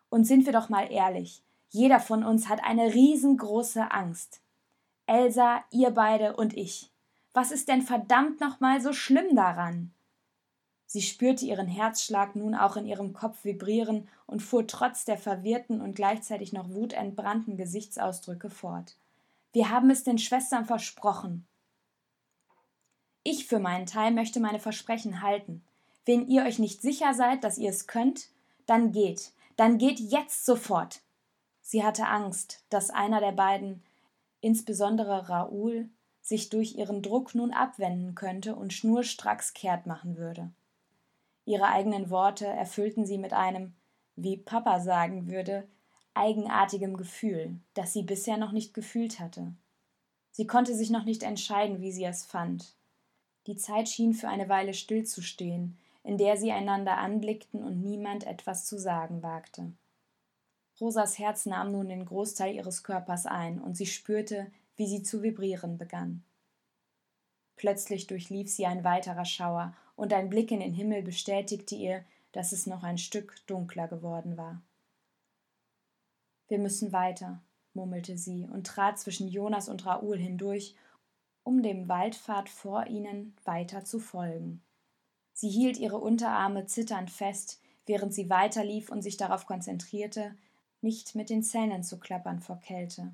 [0.08, 4.40] Und sind wir doch mal ehrlich, jeder von uns hat eine riesengroße Angst.
[5.06, 6.90] Elsa, ihr beide und ich.
[7.34, 9.92] Was ist denn verdammt nochmal so schlimm daran?
[10.90, 15.82] Sie spürte ihren Herzschlag nun auch in ihrem Kopf vibrieren und fuhr trotz der verwirrten
[15.82, 18.96] und gleichzeitig noch wutentbrannten Gesichtsausdrücke fort.
[19.52, 21.46] Wir haben es den Schwestern versprochen.
[23.22, 25.62] Ich für meinen Teil möchte meine Versprechen halten.
[26.06, 28.30] Wenn ihr euch nicht sicher seid, dass ihr es könnt,
[28.64, 29.32] dann geht.
[29.56, 31.02] Dann geht jetzt sofort.
[31.60, 33.82] Sie hatte Angst, dass einer der beiden
[34.40, 35.90] insbesondere Raoul,
[36.22, 40.50] sich durch ihren Druck nun abwenden könnte und schnurstracks kehrt machen würde.
[41.48, 43.72] Ihre eigenen Worte erfüllten sie mit einem,
[44.16, 45.66] wie Papa sagen würde,
[46.12, 49.54] eigenartigem Gefühl, das sie bisher noch nicht gefühlt hatte.
[50.30, 52.76] Sie konnte sich noch nicht entscheiden, wie sie es fand.
[53.46, 58.66] Die Zeit schien für eine Weile stillzustehen, in der sie einander anblickten und niemand etwas
[58.66, 59.72] zu sagen wagte.
[60.78, 65.22] Rosas Herz nahm nun den Großteil ihres Körpers ein, und sie spürte, wie sie zu
[65.22, 66.22] vibrieren begann.
[67.56, 72.52] Plötzlich durchlief sie ein weiterer Schauer, und ein Blick in den Himmel bestätigte ihr, dass
[72.52, 74.62] es noch ein Stück dunkler geworden war.
[76.46, 77.42] Wir müssen weiter,
[77.74, 80.76] murmelte sie und trat zwischen Jonas und Raoul hindurch,
[81.42, 84.62] um dem Waldpfad vor ihnen weiter zu folgen.
[85.32, 90.36] Sie hielt ihre Unterarme zitternd fest, während sie weiterlief und sich darauf konzentrierte,
[90.80, 93.12] nicht mit den Zähnen zu klappern vor Kälte.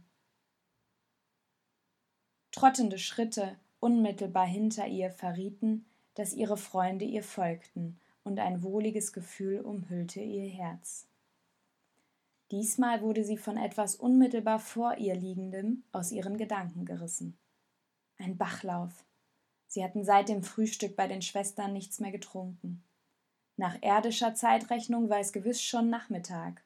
[2.53, 9.61] Trottende Schritte unmittelbar hinter ihr verrieten, dass ihre Freunde ihr folgten, und ein wohliges Gefühl
[9.61, 11.07] umhüllte ihr Herz.
[12.51, 17.37] Diesmal wurde sie von etwas unmittelbar vor ihr liegendem aus ihren Gedanken gerissen.
[18.19, 19.05] Ein Bachlauf.
[19.67, 22.83] Sie hatten seit dem Frühstück bei den Schwestern nichts mehr getrunken.
[23.57, 26.63] Nach erdischer Zeitrechnung war es gewiss schon Nachmittag.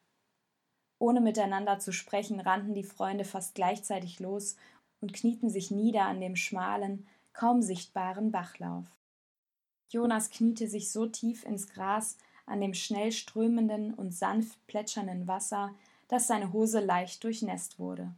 [0.99, 4.57] Ohne miteinander zu sprechen, rannten die Freunde fast gleichzeitig los
[5.01, 8.98] und knieten sich nieder an dem schmalen, kaum sichtbaren Bachlauf.
[9.89, 15.75] Jonas kniete sich so tief ins Gras an dem schnell strömenden und sanft plätschernden Wasser,
[16.09, 18.15] dass seine Hose leicht durchnässt wurde.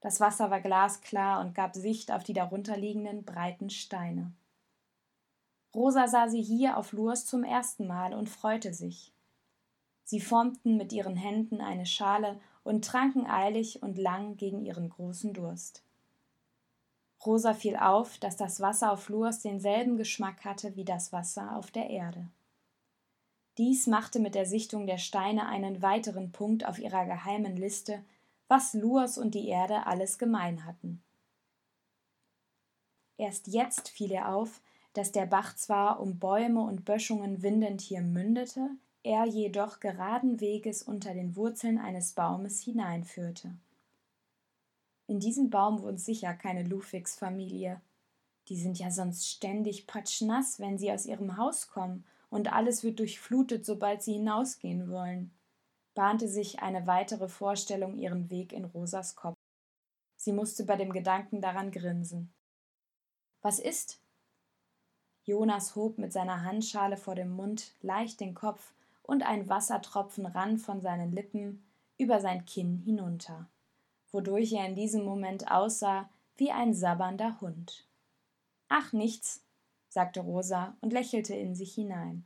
[0.00, 4.32] Das Wasser war glasklar und gab Sicht auf die darunterliegenden breiten Steine.
[5.74, 9.12] Rosa sah sie hier auf Lurs zum ersten Mal und freute sich.
[10.04, 15.32] Sie formten mit ihren Händen eine Schale und tranken eilig und lang gegen ihren großen
[15.32, 15.82] Durst.
[17.26, 21.70] Rosa fiel auf, dass das Wasser auf Lurs denselben Geschmack hatte wie das Wasser auf
[21.70, 22.28] der Erde.
[23.58, 28.04] Dies machte mit der Sichtung der Steine einen weiteren Punkt auf ihrer geheimen Liste,
[28.48, 31.02] was Lurs und die Erde alles gemein hatten.
[33.16, 34.60] Erst jetzt fiel ihr auf,
[34.92, 38.70] dass der Bach zwar um Bäume und Böschungen windend hier mündete,
[39.02, 43.54] er jedoch geraden Weges unter den Wurzeln eines Baumes hineinführte.
[45.06, 47.80] In diesem Baum wohnt sicher keine Lufix-Familie.
[48.48, 52.98] Die sind ja sonst ständig patschnass, wenn sie aus ihrem Haus kommen, und alles wird
[52.98, 55.30] durchflutet, sobald sie hinausgehen wollen,
[55.94, 59.36] bahnte sich eine weitere Vorstellung ihren Weg in Rosas Kopf.
[60.16, 62.32] Sie musste bei dem Gedanken daran grinsen.
[63.42, 64.00] Was ist?
[65.24, 70.58] Jonas hob mit seiner Handschale vor dem Mund leicht den Kopf und ein Wassertropfen rann
[70.58, 71.64] von seinen Lippen
[71.98, 73.48] über sein Kinn hinunter,
[74.16, 77.86] wodurch er in diesem Moment aussah wie ein sabbernder Hund.
[78.68, 79.44] Ach nichts,
[79.90, 82.24] sagte Rosa und lächelte in sich hinein.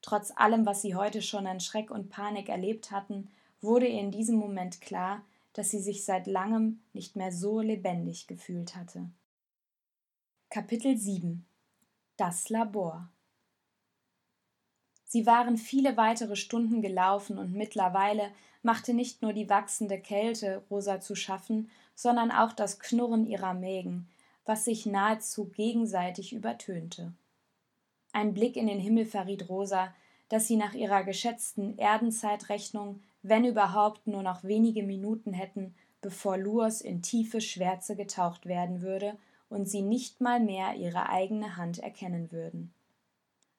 [0.00, 3.28] Trotz allem, was sie heute schon an Schreck und Panik erlebt hatten,
[3.60, 8.26] wurde ihr in diesem Moment klar, dass sie sich seit langem nicht mehr so lebendig
[8.26, 9.10] gefühlt hatte.
[10.48, 11.44] Kapitel 7
[12.16, 13.10] Das Labor
[15.14, 18.32] Sie waren viele weitere Stunden gelaufen und mittlerweile
[18.64, 24.08] machte nicht nur die wachsende Kälte Rosa zu schaffen, sondern auch das Knurren ihrer Mägen,
[24.44, 27.12] was sich nahezu gegenseitig übertönte.
[28.12, 29.94] Ein Blick in den Himmel verriet Rosa,
[30.30, 36.80] dass sie nach ihrer geschätzten Erdenzeitrechnung, wenn überhaupt, nur noch wenige Minuten hätten, bevor Luos
[36.80, 39.16] in tiefe Schwärze getaucht werden würde
[39.48, 42.74] und sie nicht mal mehr ihre eigene Hand erkennen würden.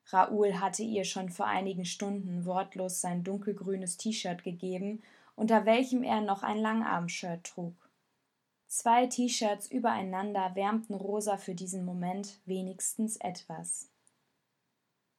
[0.08, 5.02] Raoul hatte ihr schon vor einigen Stunden wortlos sein dunkelgrünes T-Shirt gegeben,
[5.36, 7.74] unter welchem er noch ein Langarmshirt trug.
[8.68, 13.90] Zwei T-Shirts übereinander wärmten Rosa für diesen Moment wenigstens etwas.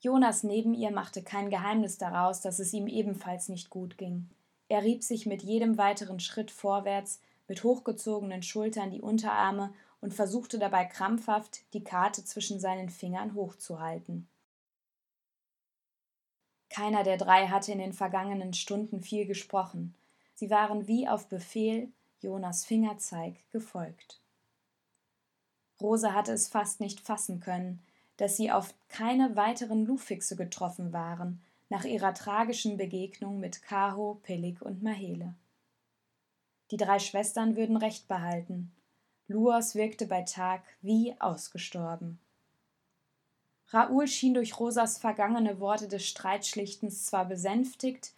[0.00, 4.28] Jonas neben ihr machte kein Geheimnis daraus, dass es ihm ebenfalls nicht gut ging.
[4.68, 10.58] Er rieb sich mit jedem weiteren Schritt vorwärts mit hochgezogenen Schultern die Unterarme und versuchte
[10.58, 14.28] dabei krampfhaft, die Karte zwischen seinen Fingern hochzuhalten.
[16.76, 19.94] Keiner der drei hatte in den vergangenen Stunden viel gesprochen.
[20.34, 21.88] Sie waren wie auf Befehl
[22.20, 24.20] Jonas Fingerzeig gefolgt.
[25.80, 27.80] Rosa hatte es fast nicht fassen können,
[28.18, 34.60] dass sie auf keine weiteren Lufixe getroffen waren, nach ihrer tragischen Begegnung mit Kaho, Pelik
[34.60, 35.32] und Mahele.
[36.70, 38.70] Die drei Schwestern würden Recht behalten.
[39.28, 42.18] Luos wirkte bei Tag wie ausgestorben.
[43.68, 48.12] Raoul schien durch Rosas vergangene Worte des Streitschlichtens zwar besänftigt,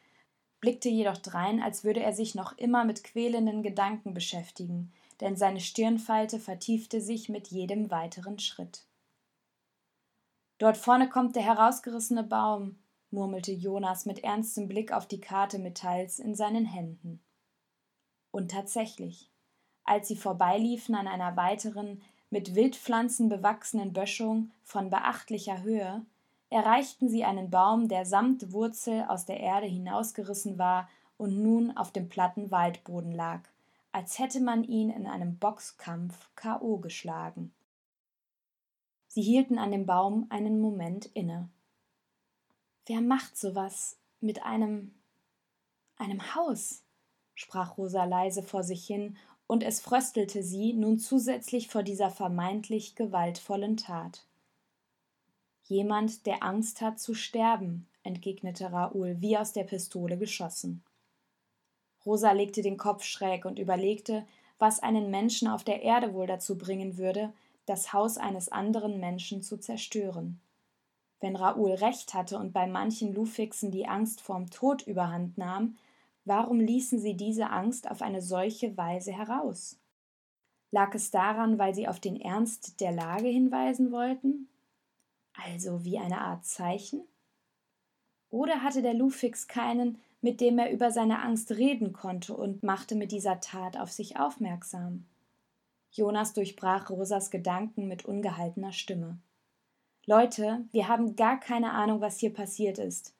[0.60, 5.60] blickte jedoch drein, als würde er sich noch immer mit quälenden Gedanken beschäftigen, denn seine
[5.60, 8.84] Stirnfalte vertiefte sich mit jedem weiteren Schritt.
[10.58, 12.78] Dort vorne kommt der herausgerissene Baum,
[13.10, 17.22] murmelte Jonas mit ernstem Blick auf die Karte Metalls in seinen Händen.
[18.32, 19.30] Und tatsächlich,
[19.84, 26.04] als sie vorbeiliefen an einer weiteren, mit Wildpflanzen bewachsenen Böschung von beachtlicher Höhe,
[26.50, 31.92] erreichten sie einen Baum, der samt Wurzel aus der Erde hinausgerissen war und nun auf
[31.92, 33.40] dem platten Waldboden lag,
[33.92, 36.78] als hätte man ihn in einem Boxkampf K.O.
[36.78, 37.52] geschlagen.
[39.08, 41.48] Sie hielten an dem Baum einen Moment inne.
[42.86, 44.94] Wer macht sowas mit einem
[45.96, 46.82] einem Haus?
[47.34, 49.16] sprach Rosa leise vor sich hin,
[49.48, 54.24] und es fröstelte sie nun zusätzlich vor dieser vermeintlich gewaltvollen Tat.
[55.64, 60.84] Jemand, der Angst hat zu sterben, entgegnete Raoul, wie aus der Pistole geschossen.
[62.06, 64.24] Rosa legte den Kopf schräg und überlegte,
[64.58, 67.32] was einen Menschen auf der Erde wohl dazu bringen würde,
[67.66, 70.40] das Haus eines anderen Menschen zu zerstören.
[71.20, 75.76] Wenn Raoul recht hatte und bei manchen Lufixen die Angst vorm Tod überhand nahm,
[76.28, 79.78] warum ließen sie diese Angst auf eine solche Weise heraus?
[80.70, 84.48] Lag es daran, weil sie auf den Ernst der Lage hinweisen wollten?
[85.32, 87.02] Also wie eine Art Zeichen?
[88.30, 92.94] Oder hatte der Lufix keinen, mit dem er über seine Angst reden konnte und machte
[92.94, 95.06] mit dieser Tat auf sich aufmerksam?
[95.90, 99.18] Jonas durchbrach Rosas Gedanken mit ungehaltener Stimme.
[100.04, 103.14] Leute, wir haben gar keine Ahnung, was hier passiert ist.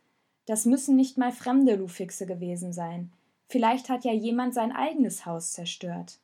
[0.48, 3.12] Das müssen nicht mal fremde Lufixe gewesen sein.
[3.48, 6.20] Vielleicht hat ja jemand sein eigenes Haus zerstört.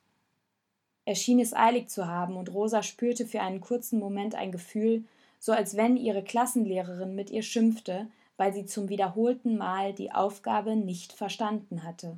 [1.05, 5.03] Er schien es eilig zu haben, und Rosa spürte für einen kurzen Moment ein Gefühl,
[5.37, 10.75] so als wenn ihre Klassenlehrerin mit ihr schimpfte, weil sie zum wiederholten Mal die Aufgabe
[10.75, 12.17] nicht verstanden hatte.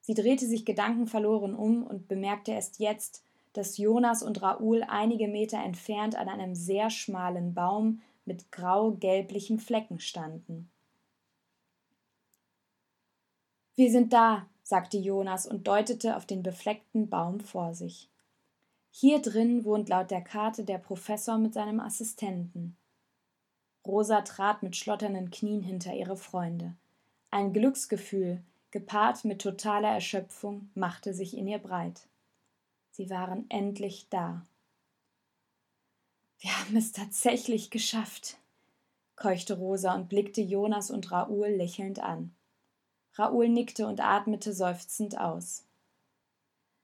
[0.00, 5.62] Sie drehte sich gedankenverloren um und bemerkte erst jetzt, dass Jonas und Raoul einige Meter
[5.62, 10.70] entfernt an einem sehr schmalen Baum mit grau-gelblichen Flecken standen.
[13.74, 18.08] Wir sind da, sagte Jonas und deutete auf den befleckten Baum vor sich.
[18.90, 22.76] Hier drin wohnt laut der Karte der Professor mit seinem Assistenten.
[23.86, 26.74] Rosa trat mit schlotternden Knien hinter ihre Freunde.
[27.30, 32.08] Ein Glücksgefühl, gepaart mit totaler Erschöpfung, machte sich in ihr breit.
[32.90, 34.46] Sie waren endlich da.
[36.38, 38.36] Wir haben es tatsächlich geschafft,
[39.16, 42.34] keuchte Rosa und blickte Jonas und Raoul lächelnd an.
[43.14, 45.64] Raoul nickte und atmete seufzend aus.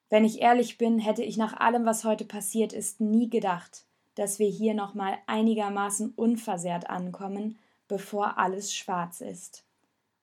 [0.09, 3.85] Wenn ich ehrlich bin, hätte ich nach allem, was heute passiert ist, nie gedacht,
[4.15, 9.65] dass wir hier noch mal einigermaßen unversehrt ankommen, bevor alles schwarz ist.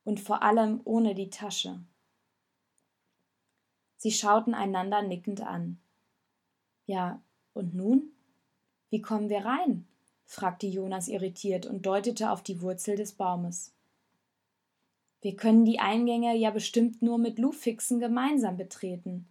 [0.04, 1.80] Und vor allem ohne die Tasche.
[3.98, 5.80] Sie schauten einander nickend an.
[6.86, 7.22] Ja,
[7.54, 8.12] und nun?
[8.90, 9.86] Wie kommen wir rein?
[10.26, 13.74] fragte Jonas irritiert und deutete auf die Wurzel des Baumes.
[15.22, 19.28] Wir können die Eingänge ja bestimmt nur mit Lufixen gemeinsam betreten,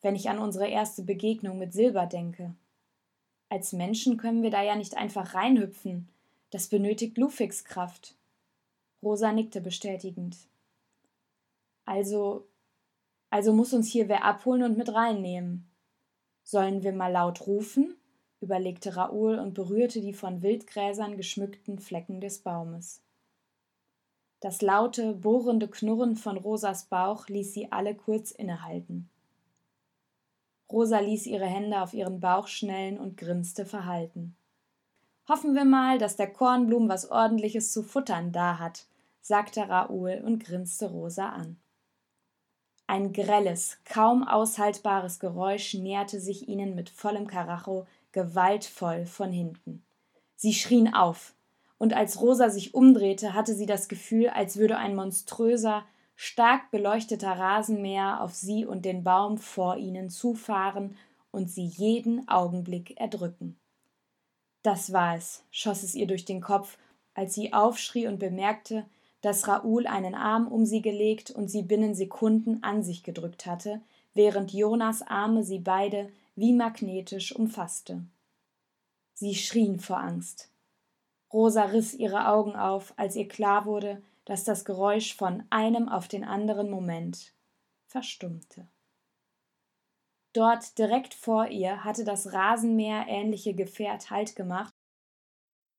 [0.00, 2.54] wenn ich an unsere erste Begegnung mit Silber denke.
[3.50, 6.08] Als Menschen können wir da ja nicht einfach reinhüpfen.
[6.50, 8.14] Das benötigt Lufix-Kraft.
[9.02, 10.36] Rosa nickte bestätigend.
[11.84, 12.46] Also,
[13.30, 15.66] also muss uns hier wer abholen und mit reinnehmen.
[16.42, 17.97] Sollen wir mal laut rufen?
[18.40, 23.02] Überlegte Raoul und berührte die von Wildgräsern geschmückten Flecken des Baumes.
[24.40, 29.10] Das laute, bohrende Knurren von Rosas Bauch ließ sie alle kurz innehalten.
[30.70, 34.36] Rosa ließ ihre Hände auf ihren Bauch schnellen und grinste verhalten.
[35.28, 38.86] Hoffen wir mal, dass der Kornblum was ordentliches zu futtern da hat,
[39.20, 41.58] sagte Raoul und grinste Rosa an.
[42.86, 49.84] Ein grelles, kaum aushaltbares Geräusch näherte sich ihnen mit vollem Karacho gewaltvoll von hinten.
[50.36, 51.34] Sie schrien auf,
[51.78, 55.84] und als Rosa sich umdrehte, hatte sie das Gefühl, als würde ein monströser,
[56.16, 60.96] stark beleuchteter Rasenmäher auf sie und den Baum vor ihnen zufahren
[61.30, 63.56] und sie jeden Augenblick erdrücken.
[64.62, 66.76] Das war es, schoss es ihr durch den Kopf,
[67.14, 68.84] als sie aufschrie und bemerkte,
[69.20, 73.80] dass Raoul einen Arm um sie gelegt und sie binnen Sekunden an sich gedrückt hatte,
[74.14, 78.04] während Jonas Arme sie beide wie magnetisch umfasste.
[79.14, 80.52] Sie schrien vor Angst.
[81.32, 86.06] Rosa riss ihre Augen auf, als ihr klar wurde, dass das Geräusch von einem auf
[86.06, 87.32] den anderen Moment
[87.86, 88.68] verstummte.
[90.32, 94.72] Dort direkt vor ihr hatte das Rasenmäher ähnliche Gefährt Halt gemacht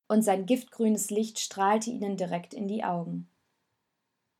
[0.09, 3.29] und sein giftgrünes Licht strahlte ihnen direkt in die Augen.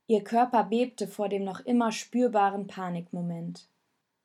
[0.08, 3.70] Ihr Körper bebte vor dem noch immer spürbaren Panikmoment.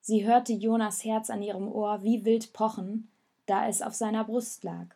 [0.06, 3.08] Sie hörte Jonas Herz an ihrem Ohr wie wild pochen,
[3.46, 4.88] da es auf seiner Brust lag.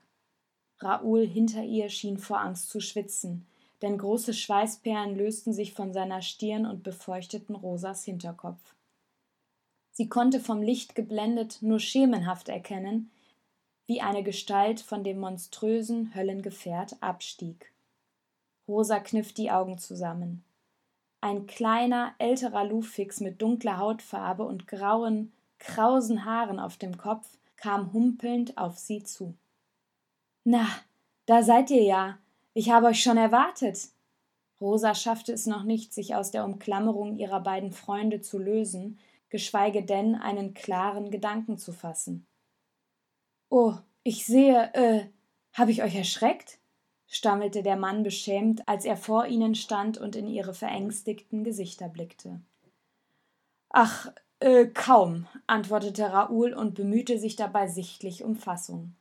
[0.80, 3.46] Raoul hinter ihr schien vor Angst zu schwitzen,
[3.80, 8.74] denn große Schweißperlen lösten sich von seiner Stirn und befeuchteten Rosas Hinterkopf.
[9.92, 13.10] Sie konnte vom Licht geblendet nur schemenhaft erkennen,
[13.86, 17.72] wie eine Gestalt von dem monströsen Höllengefährt abstieg.
[18.68, 20.44] Rosa kniff die Augen zusammen.
[21.20, 27.92] Ein kleiner, älterer Lufix mit dunkler Hautfarbe und grauen, krausen Haaren auf dem Kopf kam
[27.92, 29.34] humpelnd auf sie zu.
[30.44, 30.66] Na,
[31.26, 32.18] da seid ihr ja,
[32.54, 33.88] ich habe euch schon erwartet.
[34.60, 39.84] Rosa schaffte es noch nicht, sich aus der Umklammerung ihrer beiden Freunde zu lösen, geschweige
[39.84, 42.26] denn einen klaren Gedanken zu fassen.
[43.50, 45.06] Oh, ich sehe, äh,
[45.52, 46.58] habe ich euch erschreckt?
[47.08, 52.40] Stammelte der Mann beschämt, als er vor ihnen stand und in ihre verängstigten Gesichter blickte.
[53.70, 58.94] Ach, äh, kaum, antwortete Raoul und bemühte sich dabei sichtlich um Fassung.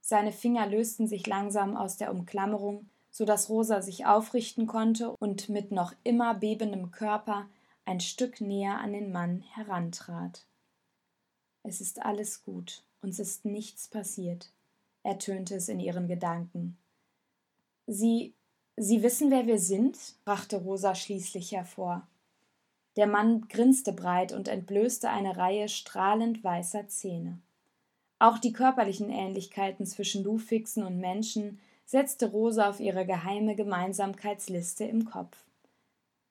[0.00, 5.48] Seine Finger lösten sich langsam aus der Umklammerung, so dass Rosa sich aufrichten konnte und
[5.48, 7.46] mit noch immer bebendem Körper
[7.84, 10.46] ein Stück näher an den Mann herantrat.
[11.62, 14.50] Es ist alles gut, uns ist nichts passiert,
[15.02, 16.78] ertönte es in ihren Gedanken.
[17.88, 18.34] Sie
[18.80, 19.98] Sie wissen, wer wir sind?
[20.24, 22.06] brachte Rosa schließlich hervor.
[22.94, 27.40] Der Mann grinste breit und entblößte eine Reihe strahlend weißer Zähne.
[28.20, 35.04] Auch die körperlichen Ähnlichkeiten zwischen Lufixen und Menschen setzte Rosa auf ihre geheime Gemeinsamkeitsliste im
[35.04, 35.36] Kopf.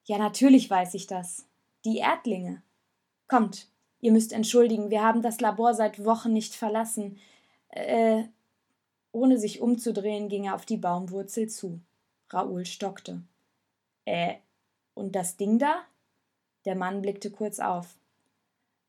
[0.05, 1.45] Ja, natürlich weiß ich das.
[1.83, 2.61] Die Erdlinge.
[3.27, 3.67] Kommt,
[3.99, 7.17] ihr müsst entschuldigen, wir haben das Labor seit Wochen nicht verlassen.
[7.69, 8.23] Äh,
[9.17, 11.82] ohne sich umzudrehen, ging er auf die Baumwurzel zu.
[12.30, 13.23] Raoul stockte.
[14.06, 14.36] Äh,
[14.93, 15.82] und das Ding da?
[16.65, 17.97] Der Mann blickte kurz auf.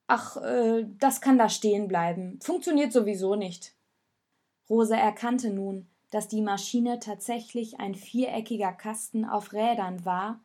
[0.06, 2.38] Ach, äh, das kann da stehen bleiben.
[2.42, 3.74] Funktioniert sowieso nicht.
[4.68, 10.40] Rosa erkannte nun, dass die Maschine tatsächlich ein viereckiger Kasten auf Rädern war,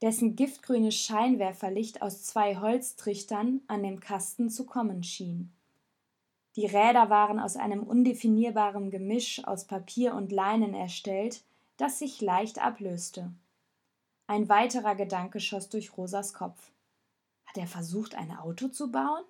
[0.00, 5.52] dessen giftgrünes Scheinwerferlicht aus zwei Holztrichtern an dem Kasten zu kommen schien.
[6.56, 11.42] Die Räder waren aus einem undefinierbaren Gemisch aus Papier und Leinen erstellt,
[11.78, 13.32] das sich leicht ablöste.
[14.26, 16.70] Ein weiterer Gedanke schoss durch Rosas Kopf.
[17.46, 19.24] Hat er versucht, ein Auto zu bauen?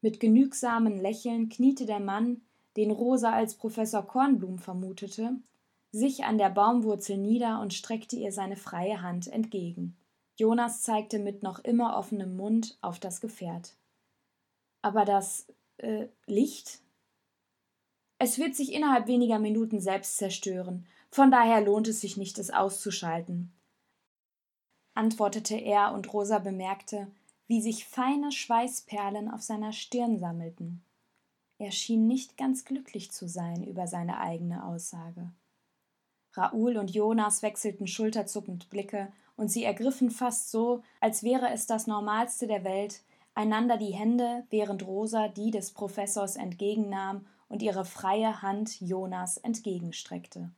[0.00, 2.40] Mit genügsamen Lächeln kniete der Mann,
[2.76, 5.36] den Rosa als Professor Kornblum vermutete,
[5.92, 9.96] sich an der Baumwurzel nieder und streckte ihr seine freie Hand entgegen.
[10.36, 13.74] Jonas zeigte mit noch immer offenem Mund auf das Gefährt.
[14.82, 15.46] Aber das
[15.82, 16.80] äh, Licht?
[18.18, 22.50] Es wird sich innerhalb weniger Minuten selbst zerstören, von daher lohnt es sich nicht, es
[22.50, 23.52] auszuschalten
[25.00, 27.10] antwortete er, und Rosa bemerkte,
[27.46, 30.84] wie sich feine Schweißperlen auf seiner Stirn sammelten.
[31.58, 35.32] Er schien nicht ganz glücklich zu sein über seine eigene Aussage.
[36.34, 41.86] Raoul und Jonas wechselten schulterzuckend Blicke, und sie ergriffen fast so, als wäre es das
[41.86, 43.02] Normalste der Welt,
[43.34, 50.50] einander die Hände, während Rosa die des Professors entgegennahm und ihre freie Hand Jonas entgegenstreckte.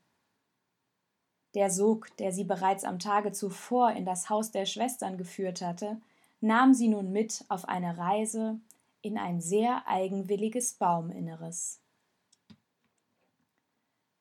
[1.55, 6.01] Der Sog, der sie bereits am Tage zuvor in das Haus der Schwestern geführt hatte,
[6.41, 8.59] nahm sie nun mit auf eine Reise
[9.03, 11.81] in ein sehr eigenwilliges Bauminneres.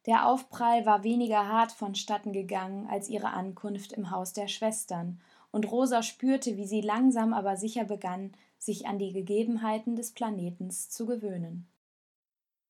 [0.08, 5.22] Der Aufprall war weniger hart vonstatten gegangen als ihre Ankunft im Haus der Schwestern,
[5.52, 10.90] und Rosa spürte, wie sie langsam aber sicher begann, sich an die Gegebenheiten des Planetens
[10.90, 11.68] zu gewöhnen.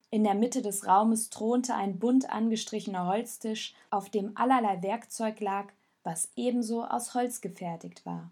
[0.09, 5.71] In der Mitte des Raumes thronte ein bunt angestrichener Holztisch, auf dem allerlei Werkzeug lag,
[6.03, 8.32] was ebenso aus Holz gefertigt war.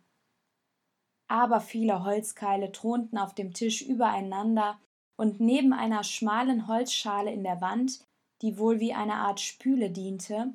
[1.27, 4.79] Aber viele Holzkeile thronten auf dem Tisch übereinander,
[5.15, 8.05] und neben einer schmalen Holzschale in der Wand,
[8.41, 10.53] die wohl wie eine Art Spüle diente,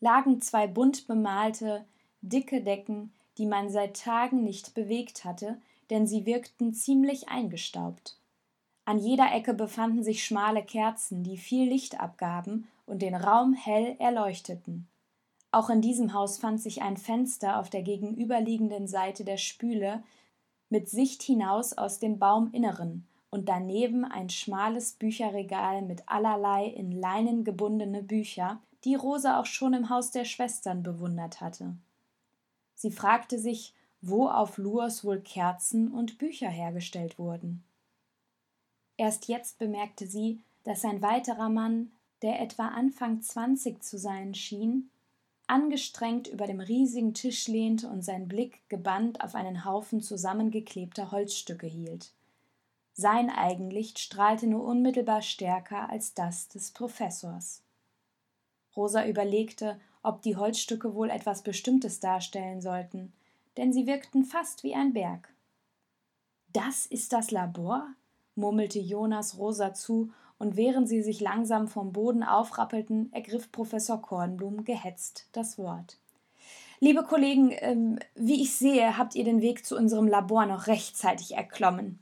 [0.00, 1.84] lagen zwei bunt bemalte,
[2.28, 5.58] dicke Decken, die man seit Tagen nicht bewegt hatte,
[5.90, 8.16] denn sie wirkten ziemlich eingestaubt.
[8.86, 13.96] An jeder Ecke befanden sich schmale Kerzen, die viel Licht abgaben und den Raum hell
[13.98, 14.88] erleuchteten.
[15.50, 20.02] Auch in diesem Haus fand sich ein Fenster auf der gegenüberliegenden Seite der Spüle
[20.68, 27.44] mit Sicht hinaus aus dem Bauminneren und daneben ein schmales Bücherregal mit allerlei in Leinen
[27.44, 31.74] gebundene Bücher, die Rosa auch schon im Haus der Schwestern bewundert hatte.
[32.84, 33.72] Sie fragte sich,
[34.02, 37.64] wo auf Luos wohl Kerzen und Bücher hergestellt wurden.
[38.98, 44.90] Erst jetzt bemerkte sie, dass ein weiterer Mann, der etwa Anfang zwanzig zu sein schien,
[45.46, 51.66] angestrengt über dem riesigen Tisch lehnte und sein Blick gebannt auf einen Haufen zusammengeklebter Holzstücke
[51.66, 52.12] hielt.
[52.92, 57.62] Sein Eigenlicht strahlte nur unmittelbar stärker als das des Professors.
[58.76, 63.12] Rosa überlegte, ob die Holzstücke wohl etwas Bestimmtes darstellen sollten,
[63.56, 65.28] denn sie wirkten fast wie ein Berg.
[66.52, 67.88] Das ist das Labor?
[68.36, 74.64] murmelte Jonas Rosa zu, und während sie sich langsam vom Boden aufrappelten, ergriff Professor Kornblum
[74.64, 75.98] gehetzt das Wort.
[76.80, 81.36] Liebe Kollegen, ähm, wie ich sehe, habt ihr den Weg zu unserem Labor noch rechtzeitig
[81.36, 82.00] erklommen.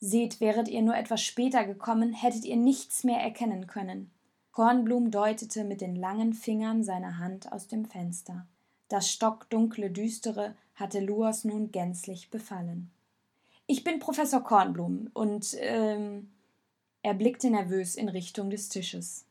[0.00, 4.10] Seht, wäret ihr nur etwas später gekommen, hättet ihr nichts mehr erkennen können.
[4.54, 8.46] Kornblum deutete mit den langen Fingern seiner Hand aus dem Fenster.
[8.88, 12.92] Das stockdunkle Düstere hatte Luas nun gänzlich befallen.
[13.66, 16.30] Ich bin Professor Kornblum und ähm,
[17.02, 19.26] er blickte nervös in Richtung des Tisches.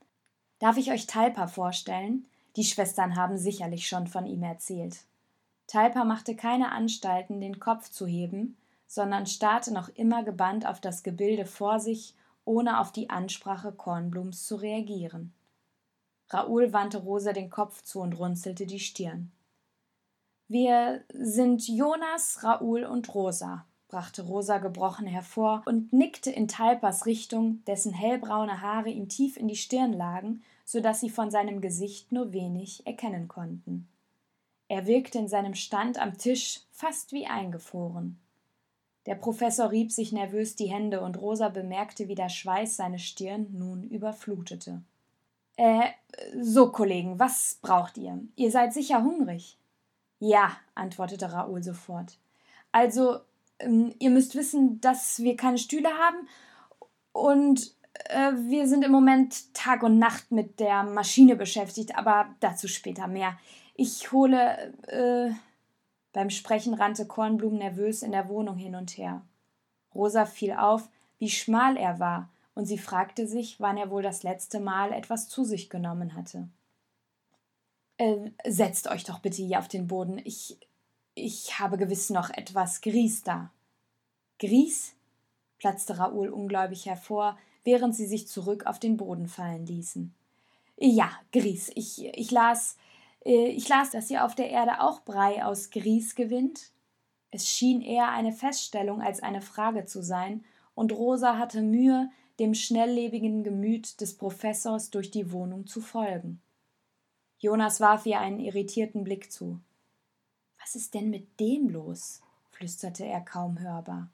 [0.59, 2.26] Darf ich euch Talpa vorstellen?
[2.57, 5.05] Die Schwestern haben sicherlich schon von ihm erzählt.
[5.67, 8.57] Talpa machte keine Anstalten, den Kopf zu heben,
[8.88, 12.13] sondern starrte noch immer gebannt auf das Gebilde vor sich,
[12.46, 15.34] ohne auf die Ansprache Kornblums zu reagieren.
[16.30, 19.32] Raoul wandte Rosa den Kopf zu und runzelte die Stirn.
[20.48, 27.64] Wir sind Jonas, Raoul und Rosa, brachte Rosa gebrochen hervor und nickte in Talpas Richtung,
[27.66, 32.12] dessen hellbraune Haare ihm tief in die Stirn lagen, so dass sie von seinem Gesicht
[32.12, 33.88] nur wenig erkennen konnten.
[34.68, 38.20] Er wirkte in seinem Stand am Tisch fast wie eingefroren.
[39.06, 43.47] Der Professor rieb sich nervös die Hände und Rosa bemerkte, wie der Schweiß seine Stirn
[43.51, 44.82] nun überflutete.
[45.58, 45.89] Äh,
[46.41, 48.20] so, Kollegen, was braucht ihr?
[48.36, 49.58] Ihr seid sicher hungrig.
[50.20, 52.18] Ja, antwortete Raoul sofort.
[52.72, 53.20] Also,
[53.60, 56.28] ähm, ihr müsst wissen, dass wir keine Stühle haben
[57.12, 57.74] und
[58.06, 63.08] äh, wir sind im Moment Tag und Nacht mit der Maschine beschäftigt, aber dazu später
[63.08, 63.38] mehr.
[63.76, 64.74] Ich hole.
[64.88, 65.34] Äh,
[66.14, 69.22] beim Sprechen rannte Kornblum nervös in der Wohnung hin und her.
[69.93, 70.89] Rosa fiel auf,
[71.20, 75.28] wie schmal er war, und sie fragte sich, wann er wohl das letzte Mal etwas
[75.28, 76.47] zu sich genommen hatte.
[77.97, 80.22] Äh, setzt euch doch bitte hier auf den Boden.
[80.24, 80.57] Ich,
[81.16, 83.51] ich habe gewiss noch etwas Grieß da.
[84.39, 84.95] Grieß?
[85.57, 90.14] platzte Raoul ungläubig hervor, während sie sich zurück auf den Boden fallen ließen.
[90.78, 91.72] Ja, Grieß.
[91.76, 92.76] Ich, ich las.
[93.26, 96.71] Äh, ich las, dass ihr auf der Erde auch Brei aus Grieß gewinnt.
[97.32, 100.43] Es schien eher eine Feststellung als eine Frage zu sein,
[100.76, 102.09] und Rosa hatte Mühe,
[102.39, 106.41] dem schnelllebigen Gemüt des Professors durch die Wohnung zu folgen.
[107.38, 109.59] Jonas warf ihr einen irritierten Blick zu.
[110.59, 112.21] Was ist denn mit dem los?
[112.49, 114.09] flüsterte er kaum hörbar.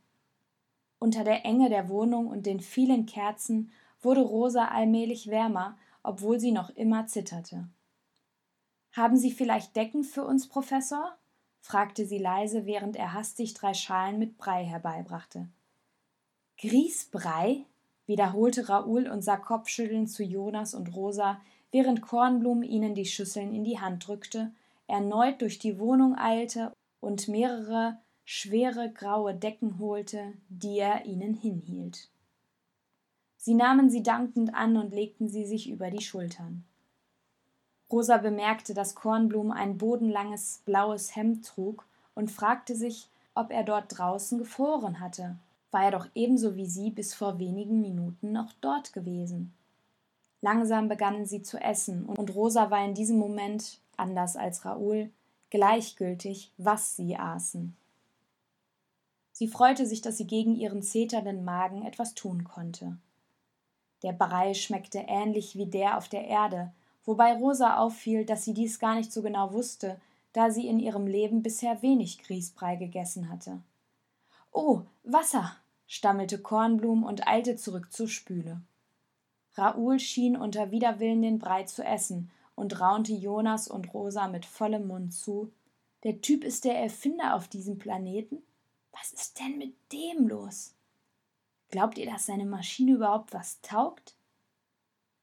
[0.98, 6.52] Unter der Enge der Wohnung und den vielen Kerzen wurde Rosa allmählich wärmer, obwohl sie
[6.52, 7.70] noch immer zitterte.
[9.00, 11.16] Haben Sie vielleicht Decken für uns, Professor?
[11.62, 15.48] fragte sie leise, während er hastig drei Schalen mit Brei herbeibrachte.
[16.58, 17.64] Grießbrei?
[18.08, 21.40] wiederholte Raoul und sah kopfschüttelnd zu Jonas und Rosa,
[21.72, 24.52] während Kornblum ihnen die Schüsseln in die Hand drückte,
[24.88, 32.10] erneut durch die Wohnung eilte und mehrere schwere graue Decken holte, die er ihnen hinhielt.
[33.38, 36.66] Sie nahmen sie dankend an und legten sie sich über die Schultern.
[37.92, 43.98] Rosa bemerkte, dass Kornblum ein bodenlanges blaues Hemd trug und fragte sich, ob er dort
[43.98, 45.38] draußen gefroren hatte.
[45.72, 49.54] War er doch ebenso wie sie bis vor wenigen Minuten noch dort gewesen.
[50.42, 55.10] Langsam begannen sie zu essen, und Rosa war in diesem Moment, anders als Raoul,
[55.50, 57.76] gleichgültig, was sie aßen.
[59.34, 62.98] Sie freute sich, dass sie gegen ihren zeternden Magen etwas tun konnte.
[64.04, 66.72] Der Brei schmeckte ähnlich wie der auf der Erde,
[67.10, 70.00] wobei Rosa auffiel, dass sie dies gar nicht so genau wusste,
[70.32, 73.64] da sie in ihrem Leben bisher wenig Grießbrei gegessen hatte.
[74.52, 75.56] Oh, Wasser,
[75.88, 78.62] stammelte Kornblum und eilte zurück zur Spüle.
[79.56, 84.86] Raoul schien unter Widerwillen den Brei zu essen und raunte Jonas und Rosa mit vollem
[84.86, 85.52] Mund zu.
[86.04, 88.44] Der Typ ist der Erfinder auf diesem Planeten?
[88.92, 90.76] Was ist denn mit dem los?
[91.72, 94.14] Glaubt ihr, dass seine Maschine überhaupt was taugt?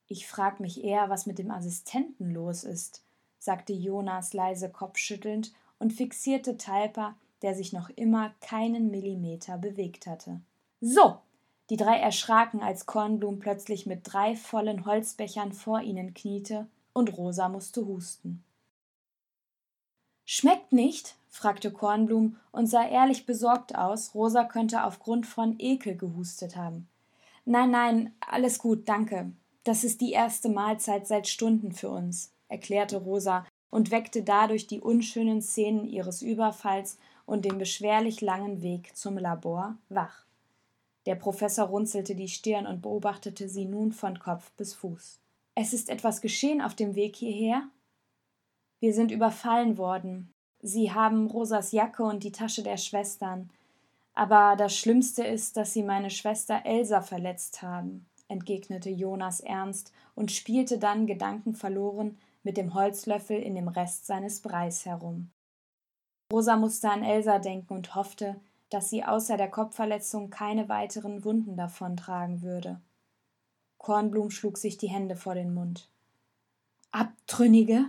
[0.09, 3.03] Ich frag mich eher, was mit dem Assistenten los ist,
[3.39, 10.41] sagte Jonas leise kopfschüttelnd und fixierte Talpa, der sich noch immer keinen Millimeter bewegt hatte.
[10.81, 11.19] So!
[11.69, 17.49] Die drei erschraken, als Kornblum plötzlich mit drei vollen Holzbechern vor ihnen kniete und Rosa
[17.49, 18.45] musste husten.
[20.25, 21.17] Schmeckt nicht?
[21.29, 24.15] fragte Kornblum und sah ehrlich besorgt aus.
[24.15, 26.89] Rosa könnte aufgrund von Ekel gehustet haben.
[27.45, 29.33] Nein, nein, alles gut, danke.
[29.67, 34.81] Das ist die erste Mahlzeit seit Stunden für uns, erklärte Rosa und weckte dadurch die
[34.81, 40.25] unschönen Szenen ihres Überfalls und den beschwerlich langen Weg zum Labor wach.
[41.07, 45.19] Der Professor runzelte die Stirn und beobachtete sie nun von Kopf bis Fuß.
[45.57, 47.65] Es ist etwas geschehen auf dem Weg hierher?
[48.79, 50.33] Wir sind überfallen worden.
[50.63, 53.51] Sie haben Rosas Jacke und die Tasche der Schwestern.
[54.15, 60.33] Aber das Schlimmste ist, dass sie meine Schwester Elsa verletzt haben entgegnete Jonas ernst und
[60.33, 65.31] spielte dann gedankenverloren mit dem Holzlöffel in dem Rest seines Breis herum.
[66.33, 68.37] Rosa musste an Elsa denken und hoffte,
[68.71, 72.81] dass sie außer der Kopfverletzung keine weiteren Wunden davontragen würde.
[73.79, 75.89] Kornblum schlug sich die Hände vor den Mund.
[76.91, 77.87] Abtrünnige?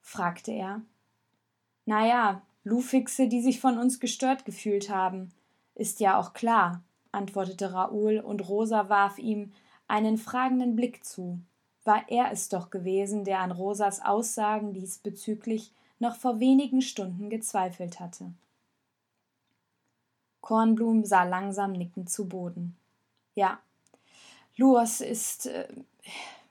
[0.00, 0.82] fragte er.
[1.86, 5.32] Na ja, Lufixe, die sich von uns gestört gefühlt haben.
[5.74, 6.82] Ist ja auch klar,
[7.12, 9.52] antwortete Raoul, und Rosa warf ihm
[9.88, 11.40] einen fragenden Blick zu.
[11.82, 17.98] War er es doch gewesen, der an Rosas Aussagen diesbezüglich noch vor wenigen Stunden gezweifelt
[17.98, 18.32] hatte.
[20.42, 22.76] Kornblum sah langsam nickend zu Boden.
[23.34, 23.58] Ja,
[24.56, 25.68] Luos ist, äh,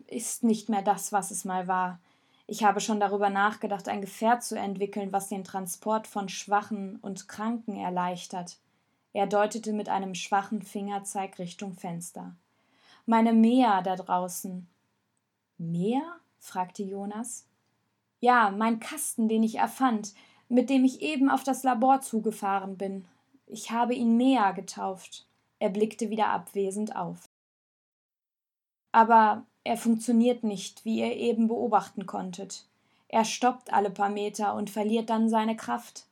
[0.07, 1.99] ist nicht mehr das, was es mal war.
[2.47, 7.27] Ich habe schon darüber nachgedacht, ein Gefährt zu entwickeln, was den Transport von Schwachen und
[7.27, 8.57] Kranken erleichtert.
[9.13, 12.35] Er deutete mit einem schwachen Fingerzeig Richtung Fenster
[13.07, 14.67] meine Mea da draußen.
[15.57, 16.01] Mea?
[16.39, 17.47] fragte Jonas.
[18.19, 20.13] Ja, mein Kasten, den ich erfand,
[20.49, 23.05] mit dem ich eben auf das Labor zugefahren bin.
[23.45, 25.25] Ich habe ihn Mea getauft.
[25.59, 27.29] Er blickte wieder abwesend auf.
[28.91, 32.67] Aber er funktioniert nicht, wie ihr eben beobachten konntet.
[33.07, 36.07] Er stoppt alle paar Meter und verliert dann seine Kraft.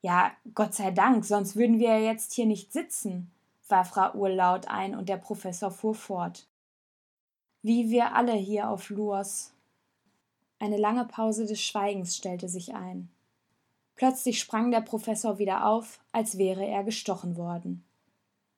[0.00, 3.30] Ja, Gott sei Dank, sonst würden wir ja jetzt hier nicht sitzen
[3.72, 6.46] warf Raoul laut ein, und der Professor fuhr fort.
[7.62, 9.52] Wie wir alle hier auf Luos.
[10.60, 13.08] Eine lange Pause des Schweigens stellte sich ein.
[13.96, 17.84] Plötzlich sprang der Professor wieder auf, als wäre er gestochen worden.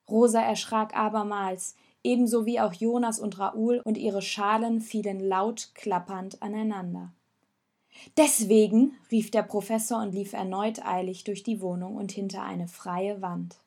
[0.07, 6.41] Rosa erschrak abermals, ebenso wie auch Jonas und Raoul, und ihre Schalen fielen laut klappernd
[6.41, 7.11] aneinander.
[8.17, 13.21] Deswegen, rief der Professor und lief erneut eilig durch die Wohnung und hinter eine freie
[13.21, 13.57] Wand.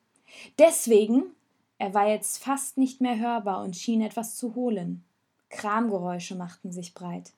[0.57, 1.23] Deswegen
[1.79, 5.03] er war jetzt fast nicht mehr hörbar und schien etwas zu holen.
[5.49, 7.31] Kramgeräusche machten sich breit.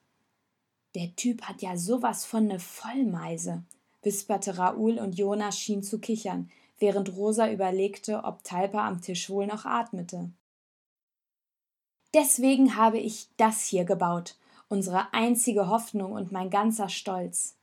[0.96, 3.62] Der Typ hat ja sowas von ne Vollmeise,
[4.02, 9.46] wisperte Raoul und Jonas schien zu kichern, während Rosa überlegte, ob Talpa am Tisch wohl
[9.46, 10.30] noch atmete.
[12.12, 14.36] Deswegen habe ich das hier gebaut,
[14.68, 17.56] unsere einzige Hoffnung und mein ganzer Stolz.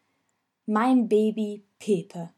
[0.65, 2.29] Mein Baby Pepe.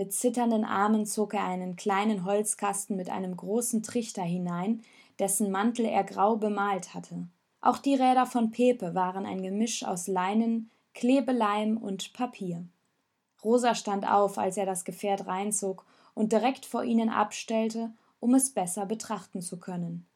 [0.00, 4.80] Mit zitternden Armen zog er einen kleinen Holzkasten mit einem großen Trichter hinein,
[5.18, 7.28] dessen Mantel er grau bemalt hatte.
[7.60, 12.64] Auch die Räder von Pepe waren ein Gemisch aus Leinen, Klebeleim und Papier.
[13.44, 15.84] Rosa stand auf, als er das Gefährt reinzog
[16.14, 20.06] und direkt vor ihnen abstellte, um es besser betrachten zu können.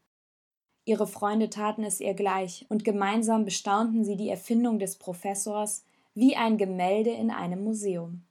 [0.87, 6.37] Ihre Freunde taten es ihr gleich, und gemeinsam bestaunten sie die Erfindung des Professors wie
[6.37, 8.23] ein Gemälde in einem Museum.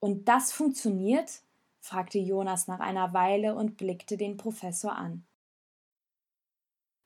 [0.00, 1.42] Und das funktioniert?
[1.80, 5.24] fragte Jonas nach einer Weile und blickte den Professor an.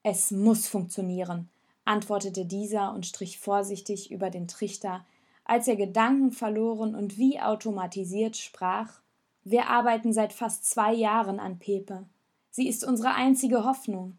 [0.02, 1.48] Es muss funktionieren,
[1.84, 5.06] antwortete dieser und strich vorsichtig über den Trichter,
[5.44, 9.00] als er Gedanken verloren und wie automatisiert sprach
[9.44, 12.06] Wir arbeiten seit fast zwei Jahren an Pepe.
[12.50, 14.18] Sie ist unsere einzige Hoffnung.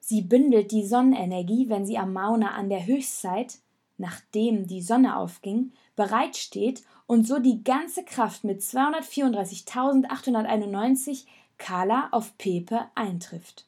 [0.00, 3.58] Sie bündelt die Sonnenenergie, wenn sie am Mauna an der Höchstzeit,
[4.00, 11.26] nachdem die Sonne aufging, bereitsteht und so die ganze Kraft mit 234.891
[11.58, 13.66] Kala auf Pepe eintrifft.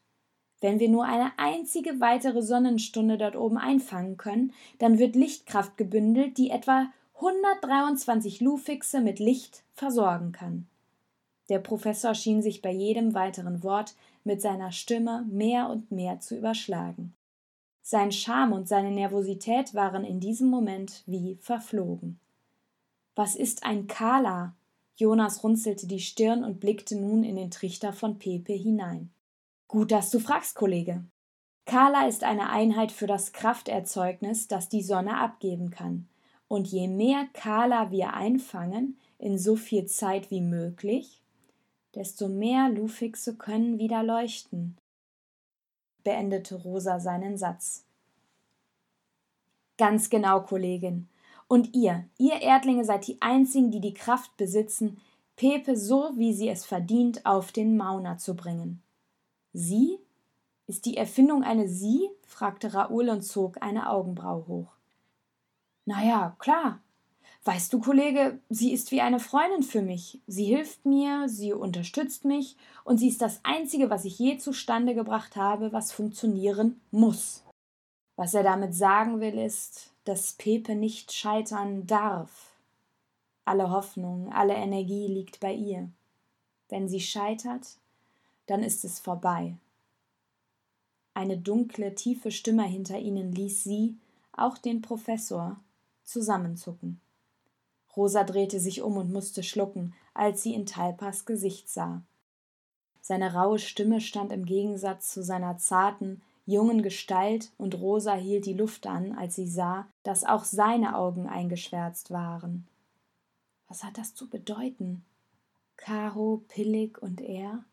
[0.62, 6.38] Wenn wir nur eine einzige weitere Sonnenstunde dort oben einfangen können, dann wird Lichtkraft gebündelt,
[6.38, 10.66] die etwa 123 Lufixe mit Licht versorgen kann.
[11.50, 16.38] Der Professor schien sich bei jedem weiteren Wort mit seiner Stimme mehr und mehr zu
[16.38, 17.12] überschlagen.
[17.82, 22.20] Sein Charme und seine Nervosität waren in diesem Moment wie verflogen.
[23.16, 24.54] Was ist ein Kala?
[24.96, 29.10] Jonas runzelte die Stirn und blickte nun in den Trichter von Pepe hinein.
[29.66, 31.04] Gut, dass du fragst, Kollege.
[31.64, 36.08] Kala ist eine Einheit für das Krafterzeugnis, das die Sonne abgeben kann.
[36.46, 41.22] Und je mehr Kala wir einfangen, in so viel Zeit wie möglich,
[41.94, 44.76] desto mehr Lufixe können wieder leuchten,
[46.02, 47.84] beendete Rosa seinen Satz.
[49.78, 51.08] Ganz genau, Kollegin.
[51.48, 55.00] Und ihr, ihr Erdlinge seid die einzigen, die die Kraft besitzen,
[55.36, 58.82] Pepe so, wie sie es verdient, auf den Mauna zu bringen.
[59.52, 59.98] Sie?
[60.66, 62.08] Ist die Erfindung eine Sie?
[62.26, 64.72] fragte Raoul und zog eine Augenbraue hoch.
[65.84, 66.80] Na ja, klar.
[67.44, 70.20] Weißt du, Kollege, sie ist wie eine Freundin für mich.
[70.28, 74.94] Sie hilft mir, sie unterstützt mich und sie ist das Einzige, was ich je zustande
[74.94, 77.42] gebracht habe, was funktionieren muss.
[78.14, 82.52] Was er damit sagen will, ist, dass Pepe nicht scheitern darf.
[83.44, 85.88] Alle Hoffnung, alle Energie liegt bei ihr.
[86.68, 87.76] Wenn sie scheitert,
[88.46, 89.56] dann ist es vorbei.
[91.14, 93.96] Eine dunkle, tiefe Stimme hinter ihnen ließ sie,
[94.32, 95.58] auch den Professor,
[96.04, 97.00] zusammenzucken.
[97.96, 102.02] Rosa drehte sich um und musste schlucken, als sie in Talpas Gesicht sah.
[103.00, 108.54] Seine raue Stimme stand im Gegensatz zu seiner zarten, jungen Gestalt, und Rosa hielt die
[108.54, 112.66] Luft an, als sie sah, dass auch seine Augen eingeschwärzt waren.
[113.68, 115.04] Was hat das zu bedeuten?
[115.76, 117.64] Caro, Pillig und er?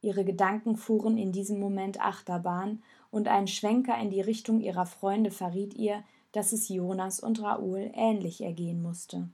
[0.00, 5.30] Ihre Gedanken fuhren in diesem Moment Achterbahn, und ein Schwenker in die Richtung ihrer Freunde
[5.30, 9.28] verriet ihr, dass es Jonas und Raoul ähnlich ergehen musste.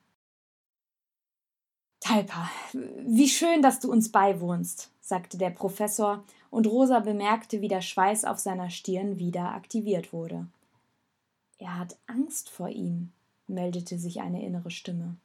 [2.09, 7.82] Talpa, wie schön, dass du uns beiwohnst, sagte der Professor, und Rosa bemerkte, wie der
[7.82, 10.46] Schweiß auf seiner Stirn wieder aktiviert wurde.
[11.59, 13.12] Er hat Angst vor ihm,
[13.46, 15.16] meldete sich eine innere Stimme.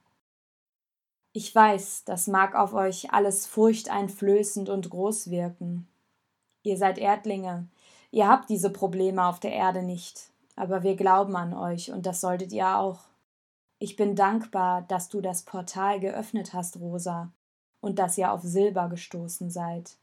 [1.32, 5.88] Ich weiß, das mag auf euch alles furchteinflößend und groß wirken.
[6.64, 7.66] Ihr seid Erdlinge,
[8.12, 12.20] ihr habt diese Probleme auf der Erde nicht, aber wir glauben an euch und das
[12.20, 13.00] solltet ihr auch.
[13.84, 17.34] Ich bin dankbar, dass du das Portal geöffnet hast, Rosa,
[17.82, 19.98] und dass ihr auf Silber gestoßen seid.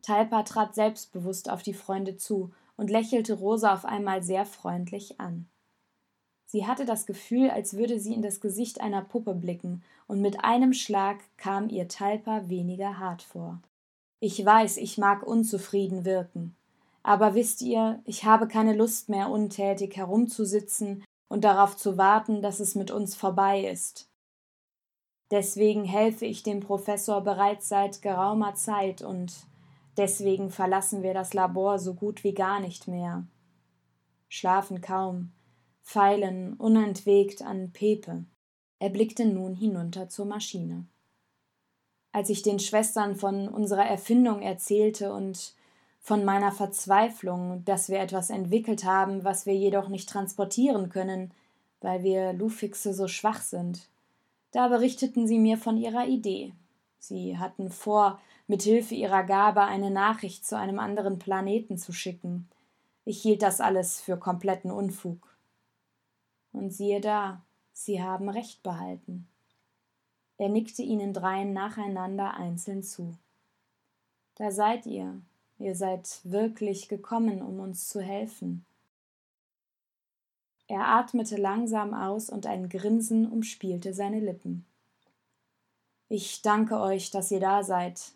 [0.00, 5.48] Talpa trat selbstbewusst auf die Freunde zu und lächelte Rosa auf einmal sehr freundlich an.
[6.46, 10.44] Sie hatte das Gefühl, als würde sie in das Gesicht einer Puppe blicken, und mit
[10.44, 13.60] einem Schlag kam ihr Talpa weniger hart vor.
[14.20, 16.54] Ich weiß, ich mag unzufrieden wirken.
[17.02, 22.60] Aber wisst ihr, ich habe keine Lust mehr, untätig herumzusitzen und darauf zu warten, dass
[22.60, 24.10] es mit uns vorbei ist.
[25.30, 29.46] Deswegen helfe ich dem Professor bereits seit geraumer Zeit und
[29.96, 33.28] deswegen verlassen wir das Labor so gut wie gar nicht mehr.
[34.28, 35.30] Schlafen kaum,
[35.82, 38.24] feilen unentwegt an Pepe.
[38.80, 40.88] Er blickte nun hinunter zur Maschine.
[42.10, 45.54] Als ich den Schwestern von unserer Erfindung erzählte und
[46.00, 51.30] von meiner Verzweiflung, dass wir etwas entwickelt haben, was wir jedoch nicht transportieren können,
[51.80, 53.88] weil wir Lufixe so schwach sind,
[54.52, 56.52] da berichteten sie mir von ihrer Idee.
[56.98, 62.48] Sie hatten vor, mit Hilfe ihrer Gabe eine Nachricht zu einem anderen Planeten zu schicken.
[63.04, 65.36] Ich hielt das alles für kompletten Unfug.
[66.52, 67.42] Und siehe da,
[67.72, 69.28] sie haben recht behalten.
[70.36, 73.14] Er nickte ihnen dreien nacheinander einzeln zu.
[74.34, 75.20] Da seid ihr,
[75.60, 78.64] ihr seid wirklich gekommen, um uns zu helfen.
[80.66, 84.64] Er atmete langsam aus und ein Grinsen umspielte seine Lippen.
[86.08, 88.12] Ich danke euch, dass ihr da seid.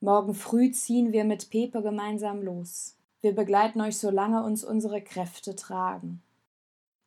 [0.00, 2.96] Morgen früh ziehen wir mit Pepe gemeinsam los.
[3.20, 6.22] Wir begleiten euch, solange uns unsere Kräfte tragen.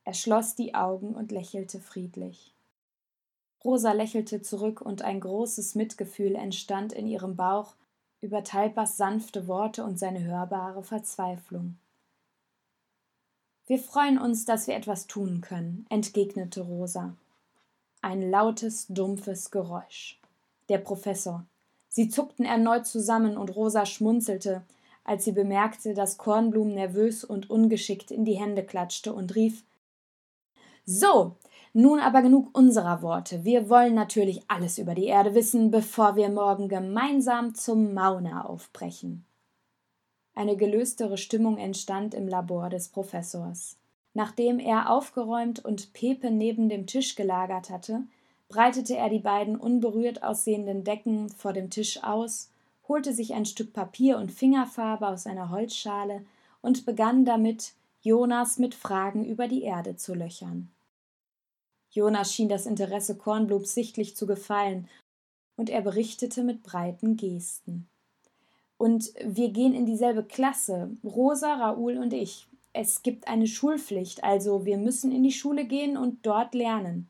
[0.03, 2.53] Er schloss die Augen und lächelte friedlich.
[3.63, 7.75] Rosa lächelte zurück und ein großes Mitgefühl entstand in ihrem Bauch
[8.21, 11.77] über Talpas sanfte Worte und seine hörbare Verzweiflung.
[13.67, 17.15] Wir freuen uns, dass wir etwas tun können, entgegnete Rosa.
[18.01, 20.19] Ein lautes, dumpfes Geräusch.
[20.69, 21.45] Der Professor.
[21.89, 24.63] Sie zuckten erneut zusammen und Rosa schmunzelte,
[25.03, 29.63] als sie bemerkte, dass Kornblum nervös und ungeschickt in die Hände klatschte und rief
[30.85, 31.35] So,
[31.77, 33.45] nun aber genug unserer Worte.
[33.45, 39.25] Wir wollen natürlich alles über die Erde wissen, bevor wir morgen gemeinsam zum Mauna aufbrechen.
[40.33, 43.77] Eine gelöstere Stimmung entstand im Labor des Professors.
[44.15, 48.01] Nachdem er aufgeräumt und Pepe neben dem Tisch gelagert hatte,
[48.49, 52.49] breitete er die beiden unberührt aussehenden Decken vor dem Tisch aus,
[52.87, 56.25] holte sich ein Stück Papier und Fingerfarbe aus einer Holzschale
[56.61, 60.71] und begann damit, Jonas mit Fragen über die Erde zu löchern.
[61.97, 64.87] Jonas schien das Interesse Kornblums sichtlich zu gefallen,
[65.55, 67.87] und er berichtete mit breiten Gesten.
[68.77, 72.47] Und wir gehen in dieselbe Klasse, Rosa, Raoul und ich.
[72.73, 77.07] Es gibt eine Schulpflicht, also wir müssen in die Schule gehen und dort lernen.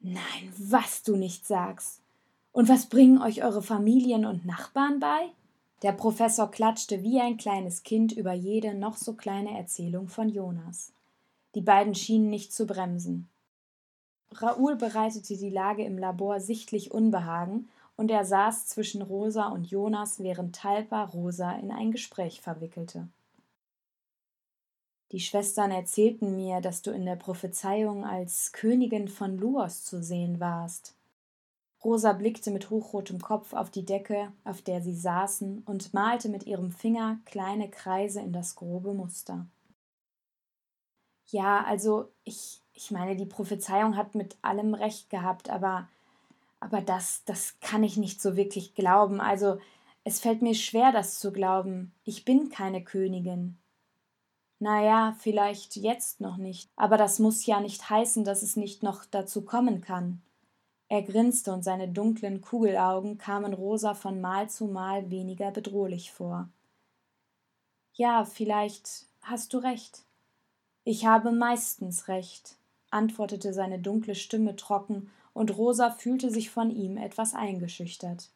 [0.00, 2.00] Nein, was du nicht sagst.
[2.52, 5.28] Und was bringen euch eure Familien und Nachbarn bei?
[5.82, 10.92] Der Professor klatschte wie ein kleines Kind über jede noch so kleine Erzählung von Jonas.
[11.54, 13.28] Die beiden schienen nicht zu bremsen.
[14.40, 20.20] Raoul bereitete die Lage im Labor sichtlich Unbehagen, und er saß zwischen Rosa und Jonas,
[20.20, 23.08] während Talpa Rosa in ein Gespräch verwickelte.
[25.12, 30.40] Die Schwestern erzählten mir, dass du in der Prophezeiung als Königin von Luos zu sehen
[30.40, 30.94] warst.
[31.84, 36.46] Rosa blickte mit hochrotem Kopf auf die Decke, auf der sie saßen, und malte mit
[36.46, 39.46] ihrem Finger kleine Kreise in das grobe Muster.
[41.26, 45.88] Ja, also ich, ich meine, die Prophezeiung hat mit allem recht gehabt, aber,
[46.60, 49.20] aber das, das kann ich nicht so wirklich glauben.
[49.20, 49.58] Also,
[50.04, 51.92] es fällt mir schwer, das zu glauben.
[52.04, 53.56] Ich bin keine Königin.
[54.58, 58.82] Na ja, vielleicht jetzt noch nicht, aber das muss ja nicht heißen, dass es nicht
[58.82, 60.22] noch dazu kommen kann.
[60.88, 66.48] Er grinste und seine dunklen Kugelaugen kamen Rosa von Mal zu Mal weniger bedrohlich vor.
[67.94, 70.04] Ja, vielleicht hast du recht.
[70.84, 72.56] Ich habe meistens recht,
[72.92, 78.28] antwortete seine dunkle Stimme trocken, und Rosa fühlte sich von ihm etwas eingeschüchtert.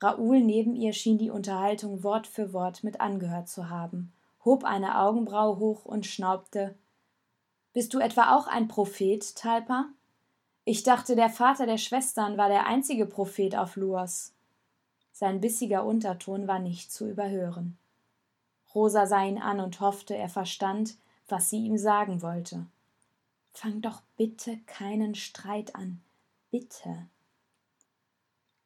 [0.00, 4.12] Raoul neben ihr schien die Unterhaltung Wort für Wort mit angehört zu haben,
[4.44, 6.74] hob eine Augenbraue hoch und schnaubte
[7.72, 9.86] Bist du etwa auch ein Prophet, Talpa?
[10.64, 14.32] Ich dachte, der Vater der Schwestern war der einzige Prophet auf Luos.
[15.12, 17.76] Sein bissiger Unterton war nicht zu überhören.
[18.74, 20.96] Rosa sah ihn an und hoffte, er verstand,
[21.28, 22.66] was sie ihm sagen wollte.
[23.54, 26.02] Fang doch bitte keinen Streit an.
[26.50, 27.08] Bitte.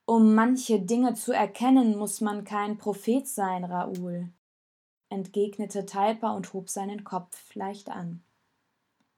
[0.06, 4.32] Um manche Dinge zu erkennen, muss man kein Prophet sein, Raoul
[5.10, 8.22] entgegnete Talpa und hob seinen Kopf leicht an.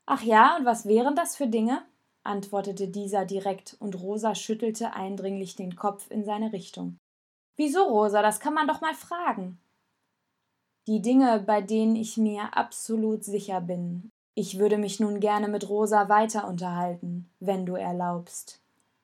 [0.07, 1.83] Ach ja, und was wären das für Dinge?
[2.23, 6.99] antwortete dieser direkt, und Rosa schüttelte eindringlich den Kopf in seine Richtung.
[7.57, 9.59] Wieso, Rosa, das kann man doch mal fragen.
[10.87, 14.11] Die Dinge, bei denen ich mir absolut sicher bin.
[14.43, 18.63] Ich würde mich nun gerne mit Rosa weiter unterhalten, wenn du erlaubst,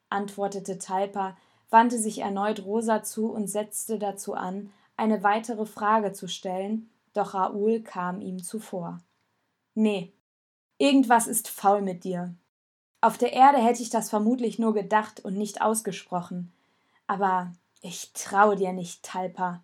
[0.09, 1.37] antwortete Talpa,
[1.69, 7.35] wandte sich erneut Rosa zu und setzte dazu an, eine weitere Frage zu stellen, doch
[7.35, 9.03] Raoul kam ihm zuvor.
[9.75, 10.11] Nee,
[10.79, 12.35] irgendwas ist faul mit dir.
[13.03, 16.51] Auf der Erde hätte ich das vermutlich nur gedacht und nicht ausgesprochen.
[17.07, 19.63] Aber ich traue dir nicht, Talpa,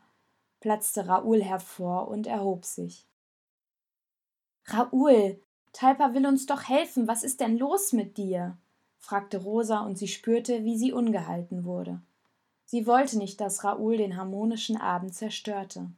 [0.60, 3.06] platzte Raoul hervor und erhob sich.
[4.66, 5.40] Raoul,
[5.72, 7.08] Talpa will uns doch helfen.
[7.08, 8.56] Was ist denn los mit dir?
[8.98, 12.00] fragte Rosa, und sie spürte, wie sie ungehalten wurde.
[12.64, 15.90] Sie wollte nicht, dass Raoul den harmonischen Abend zerstörte.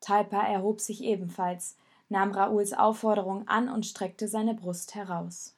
[0.00, 1.76] Talpa erhob sich ebenfalls,
[2.08, 5.54] nahm Raouls Aufforderung an und streckte seine Brust heraus.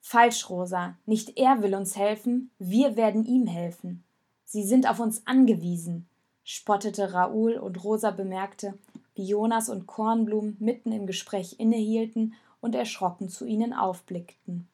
[0.00, 0.96] Falsch, Rosa.
[1.06, 4.04] Nicht er will uns helfen, wir werden ihm helfen.
[4.44, 6.08] Sie sind auf uns angewiesen,
[6.44, 8.78] spottete Raoul und Rosa bemerkte,
[9.16, 14.68] wie Jonas und Kornblum mitten im Gespräch innehielten und erschrocken zu ihnen aufblickten.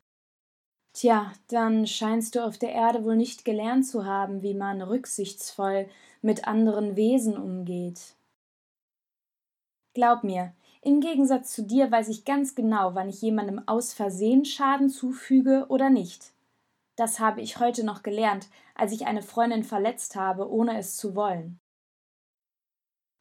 [0.93, 5.89] Tja, dann scheinst du auf der Erde wohl nicht gelernt zu haben, wie man rücksichtsvoll
[6.21, 8.15] mit anderen Wesen umgeht.
[9.95, 14.45] Glaub mir, im Gegensatz zu dir weiß ich ganz genau, wann ich jemandem aus Versehen
[14.45, 16.33] Schaden zufüge oder nicht.
[16.97, 21.15] Das habe ich heute noch gelernt, als ich eine Freundin verletzt habe, ohne es zu
[21.15, 21.62] wollen.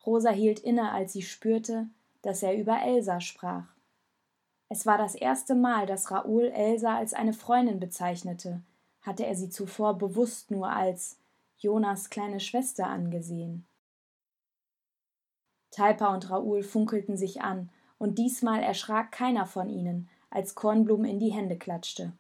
[0.06, 1.88] Rosa hielt inne, als sie spürte,
[2.22, 3.66] dass er über Elsa sprach.
[4.70, 8.62] Es war das erste Mal, dass Raoul Elsa als eine Freundin bezeichnete,
[9.02, 11.20] hatte er sie zuvor bewusst nur als
[11.58, 13.66] Jonas kleine Schwester angesehen.
[15.72, 21.20] Talpa und Raoul funkelten sich an, und diesmal erschrak keiner von ihnen, als Kornblum in
[21.20, 22.14] die Hände klatschte.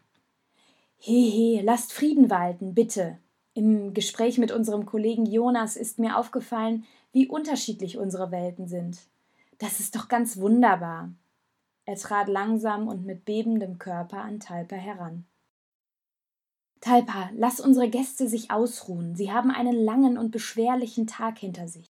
[0.99, 3.17] Hehe, lasst Frieden walten, bitte,
[3.53, 8.99] Im Gespräch mit unserem Kollegen Jonas ist mir aufgefallen, wie unterschiedlich unsere Welten sind.
[9.57, 11.11] Das ist doch ganz wunderbar.
[11.85, 15.25] Er trat langsam und mit bebendem Körper an Talpa heran.
[16.79, 19.15] Talpa, lass unsere Gäste sich ausruhen.
[19.15, 21.85] Sie haben einen langen und beschwerlichen Tag hinter sich.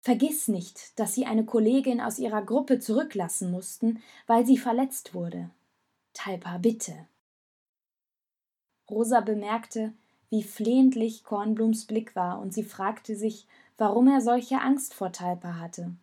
[0.00, 5.50] Vergiss nicht, dass Sie eine Kollegin aus Ihrer Gruppe zurücklassen mussten, weil sie verletzt wurde.
[6.12, 7.06] Talpa, bitte.
[8.90, 9.92] Rosa bemerkte,
[10.32, 15.58] wie flehentlich Kornblums Blick war, und sie fragte sich, warum er solche Angst vor Talpa
[15.58, 15.94] hatte.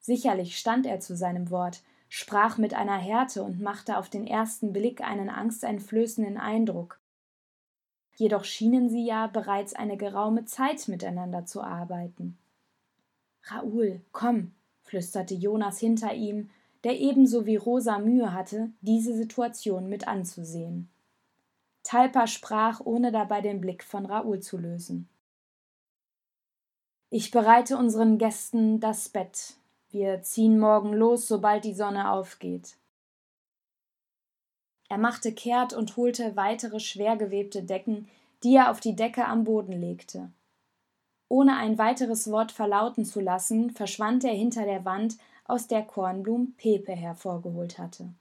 [0.00, 4.72] Sicherlich stand er zu seinem Wort, sprach mit einer Härte und machte auf den ersten
[4.72, 6.98] Blick einen angsteinflößenden Eindruck.
[8.16, 12.36] Jedoch schienen sie ja bereits eine geraume Zeit miteinander zu arbeiten.
[13.44, 14.50] Raoul, komm,
[14.82, 16.50] flüsterte Jonas hinter ihm,
[16.82, 20.88] der ebenso wie Rosa Mühe hatte, diese Situation mit anzusehen.
[21.88, 25.08] Talpa sprach, ohne dabei den Blick von Raoul zu lösen.
[27.08, 29.54] Ich bereite unseren Gästen das Bett,
[29.88, 32.76] wir ziehen morgen los, sobald die Sonne aufgeht.
[34.90, 38.06] Er machte kehrt und holte weitere schwer gewebte Decken,
[38.44, 40.30] die er auf die Decke am Boden legte.
[41.30, 45.16] Ohne ein weiteres Wort verlauten zu lassen, verschwand er hinter der Wand,
[45.46, 48.12] aus der Kornblum Pepe hervorgeholt hatte.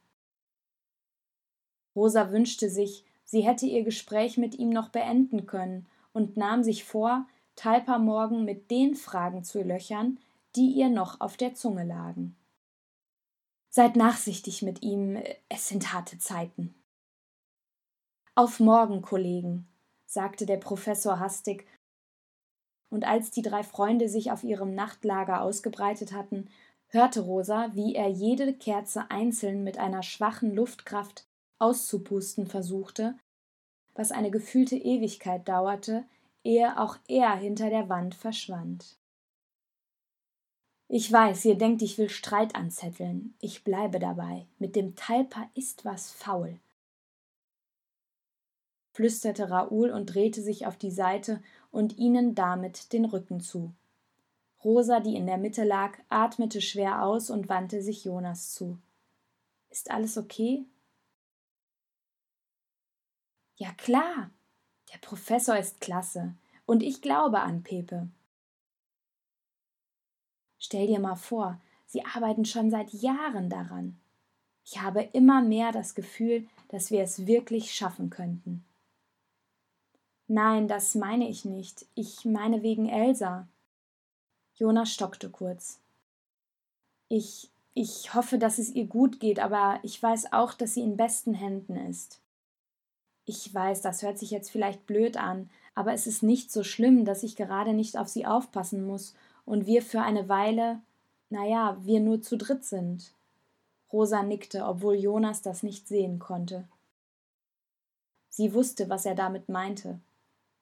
[1.93, 6.85] Rosa wünschte sich, sie hätte ihr Gespräch mit ihm noch beenden können und nahm sich
[6.85, 10.19] vor, Talpa morgen mit den Fragen zu löchern,
[10.55, 12.35] die ihr noch auf der Zunge lagen.
[13.69, 16.73] Seid nachsichtig mit ihm, es sind harte Zeiten.
[18.33, 19.67] Auf morgen, Kollegen,
[20.05, 21.67] sagte der Professor hastig,
[22.89, 26.49] und als die drei Freunde sich auf ihrem Nachtlager ausgebreitet hatten,
[26.87, 31.27] hörte Rosa, wie er jede Kerze einzeln mit einer schwachen Luftkraft
[31.59, 33.15] auszupusten versuchte,
[33.95, 36.05] was eine gefühlte Ewigkeit dauerte,
[36.43, 38.97] ehe auch er hinter der Wand verschwand.
[40.89, 43.35] Ich weiß, ihr denkt, ich will Streit anzetteln.
[43.41, 44.47] Ich bleibe dabei.
[44.57, 46.59] Mit dem Talpa ist was faul.
[48.93, 53.73] flüsterte Raoul und drehte sich auf die Seite und ihnen damit den Rücken zu.
[54.63, 58.79] Rosa, die in der Mitte lag, atmete schwer aus und wandte sich Jonas zu.
[59.69, 60.65] Ist alles okay?
[63.57, 64.29] Ja klar.
[64.93, 66.35] Der Professor ist klasse.
[66.65, 68.07] Und ich glaube an Pepe.
[70.59, 73.99] Stell dir mal vor, sie arbeiten schon seit Jahren daran.
[74.63, 78.65] Ich habe immer mehr das Gefühl, dass wir es wirklich schaffen könnten.
[80.27, 81.85] Nein, das meine ich nicht.
[81.95, 83.47] Ich meine wegen Elsa.
[84.55, 85.79] Jonas stockte kurz.
[87.07, 90.97] Ich, ich hoffe, dass es ihr gut geht, aber ich weiß auch, dass sie in
[90.97, 92.19] besten Händen ist.
[93.29, 97.03] Ich weiß, das hört sich jetzt vielleicht blöd an, aber es ist nicht so schlimm,
[97.03, 99.13] dass ich gerade nicht auf sie aufpassen muss
[99.45, 100.79] und wir für eine Weile,
[101.29, 103.11] naja, wir nur zu dritt sind.
[103.91, 106.69] Rosa nickte, obwohl Jonas das nicht sehen konnte.
[108.29, 109.99] Sie wusste, was er damit meinte.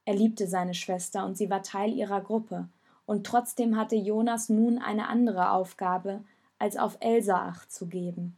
[0.05, 2.67] Er liebte seine Schwester und sie war Teil ihrer Gruppe,
[3.05, 6.23] und trotzdem hatte Jonas nun eine andere Aufgabe,
[6.57, 8.35] als auf Elsa acht zu geben.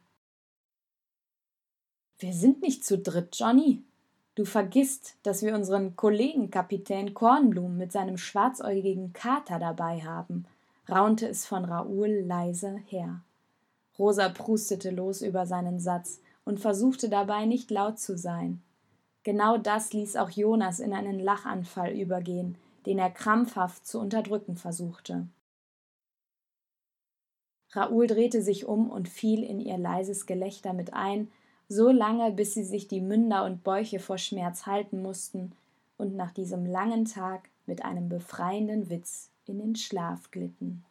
[2.20, 3.84] Wir sind nicht zu dritt, Johnny.
[4.38, 10.46] Du vergisst, dass wir unseren Kollegen Kapitän Kornblum mit seinem schwarzäugigen Kater dabei haben,
[10.88, 13.22] raunte es von Raoul leise her.
[13.98, 18.62] Rosa prustete los über seinen Satz und versuchte dabei nicht laut zu sein.
[19.24, 25.26] Genau das ließ auch Jonas in einen Lachanfall übergehen, den er krampfhaft zu unterdrücken versuchte.
[27.72, 31.32] Raoul drehte sich um und fiel in ihr leises Gelächter mit ein,
[31.70, 35.52] so lange, bis sie sich die Münder und Bäuche vor Schmerz halten mussten
[35.98, 40.84] und nach diesem langen Tag mit einem befreienden Witz in den Schlaf glitten.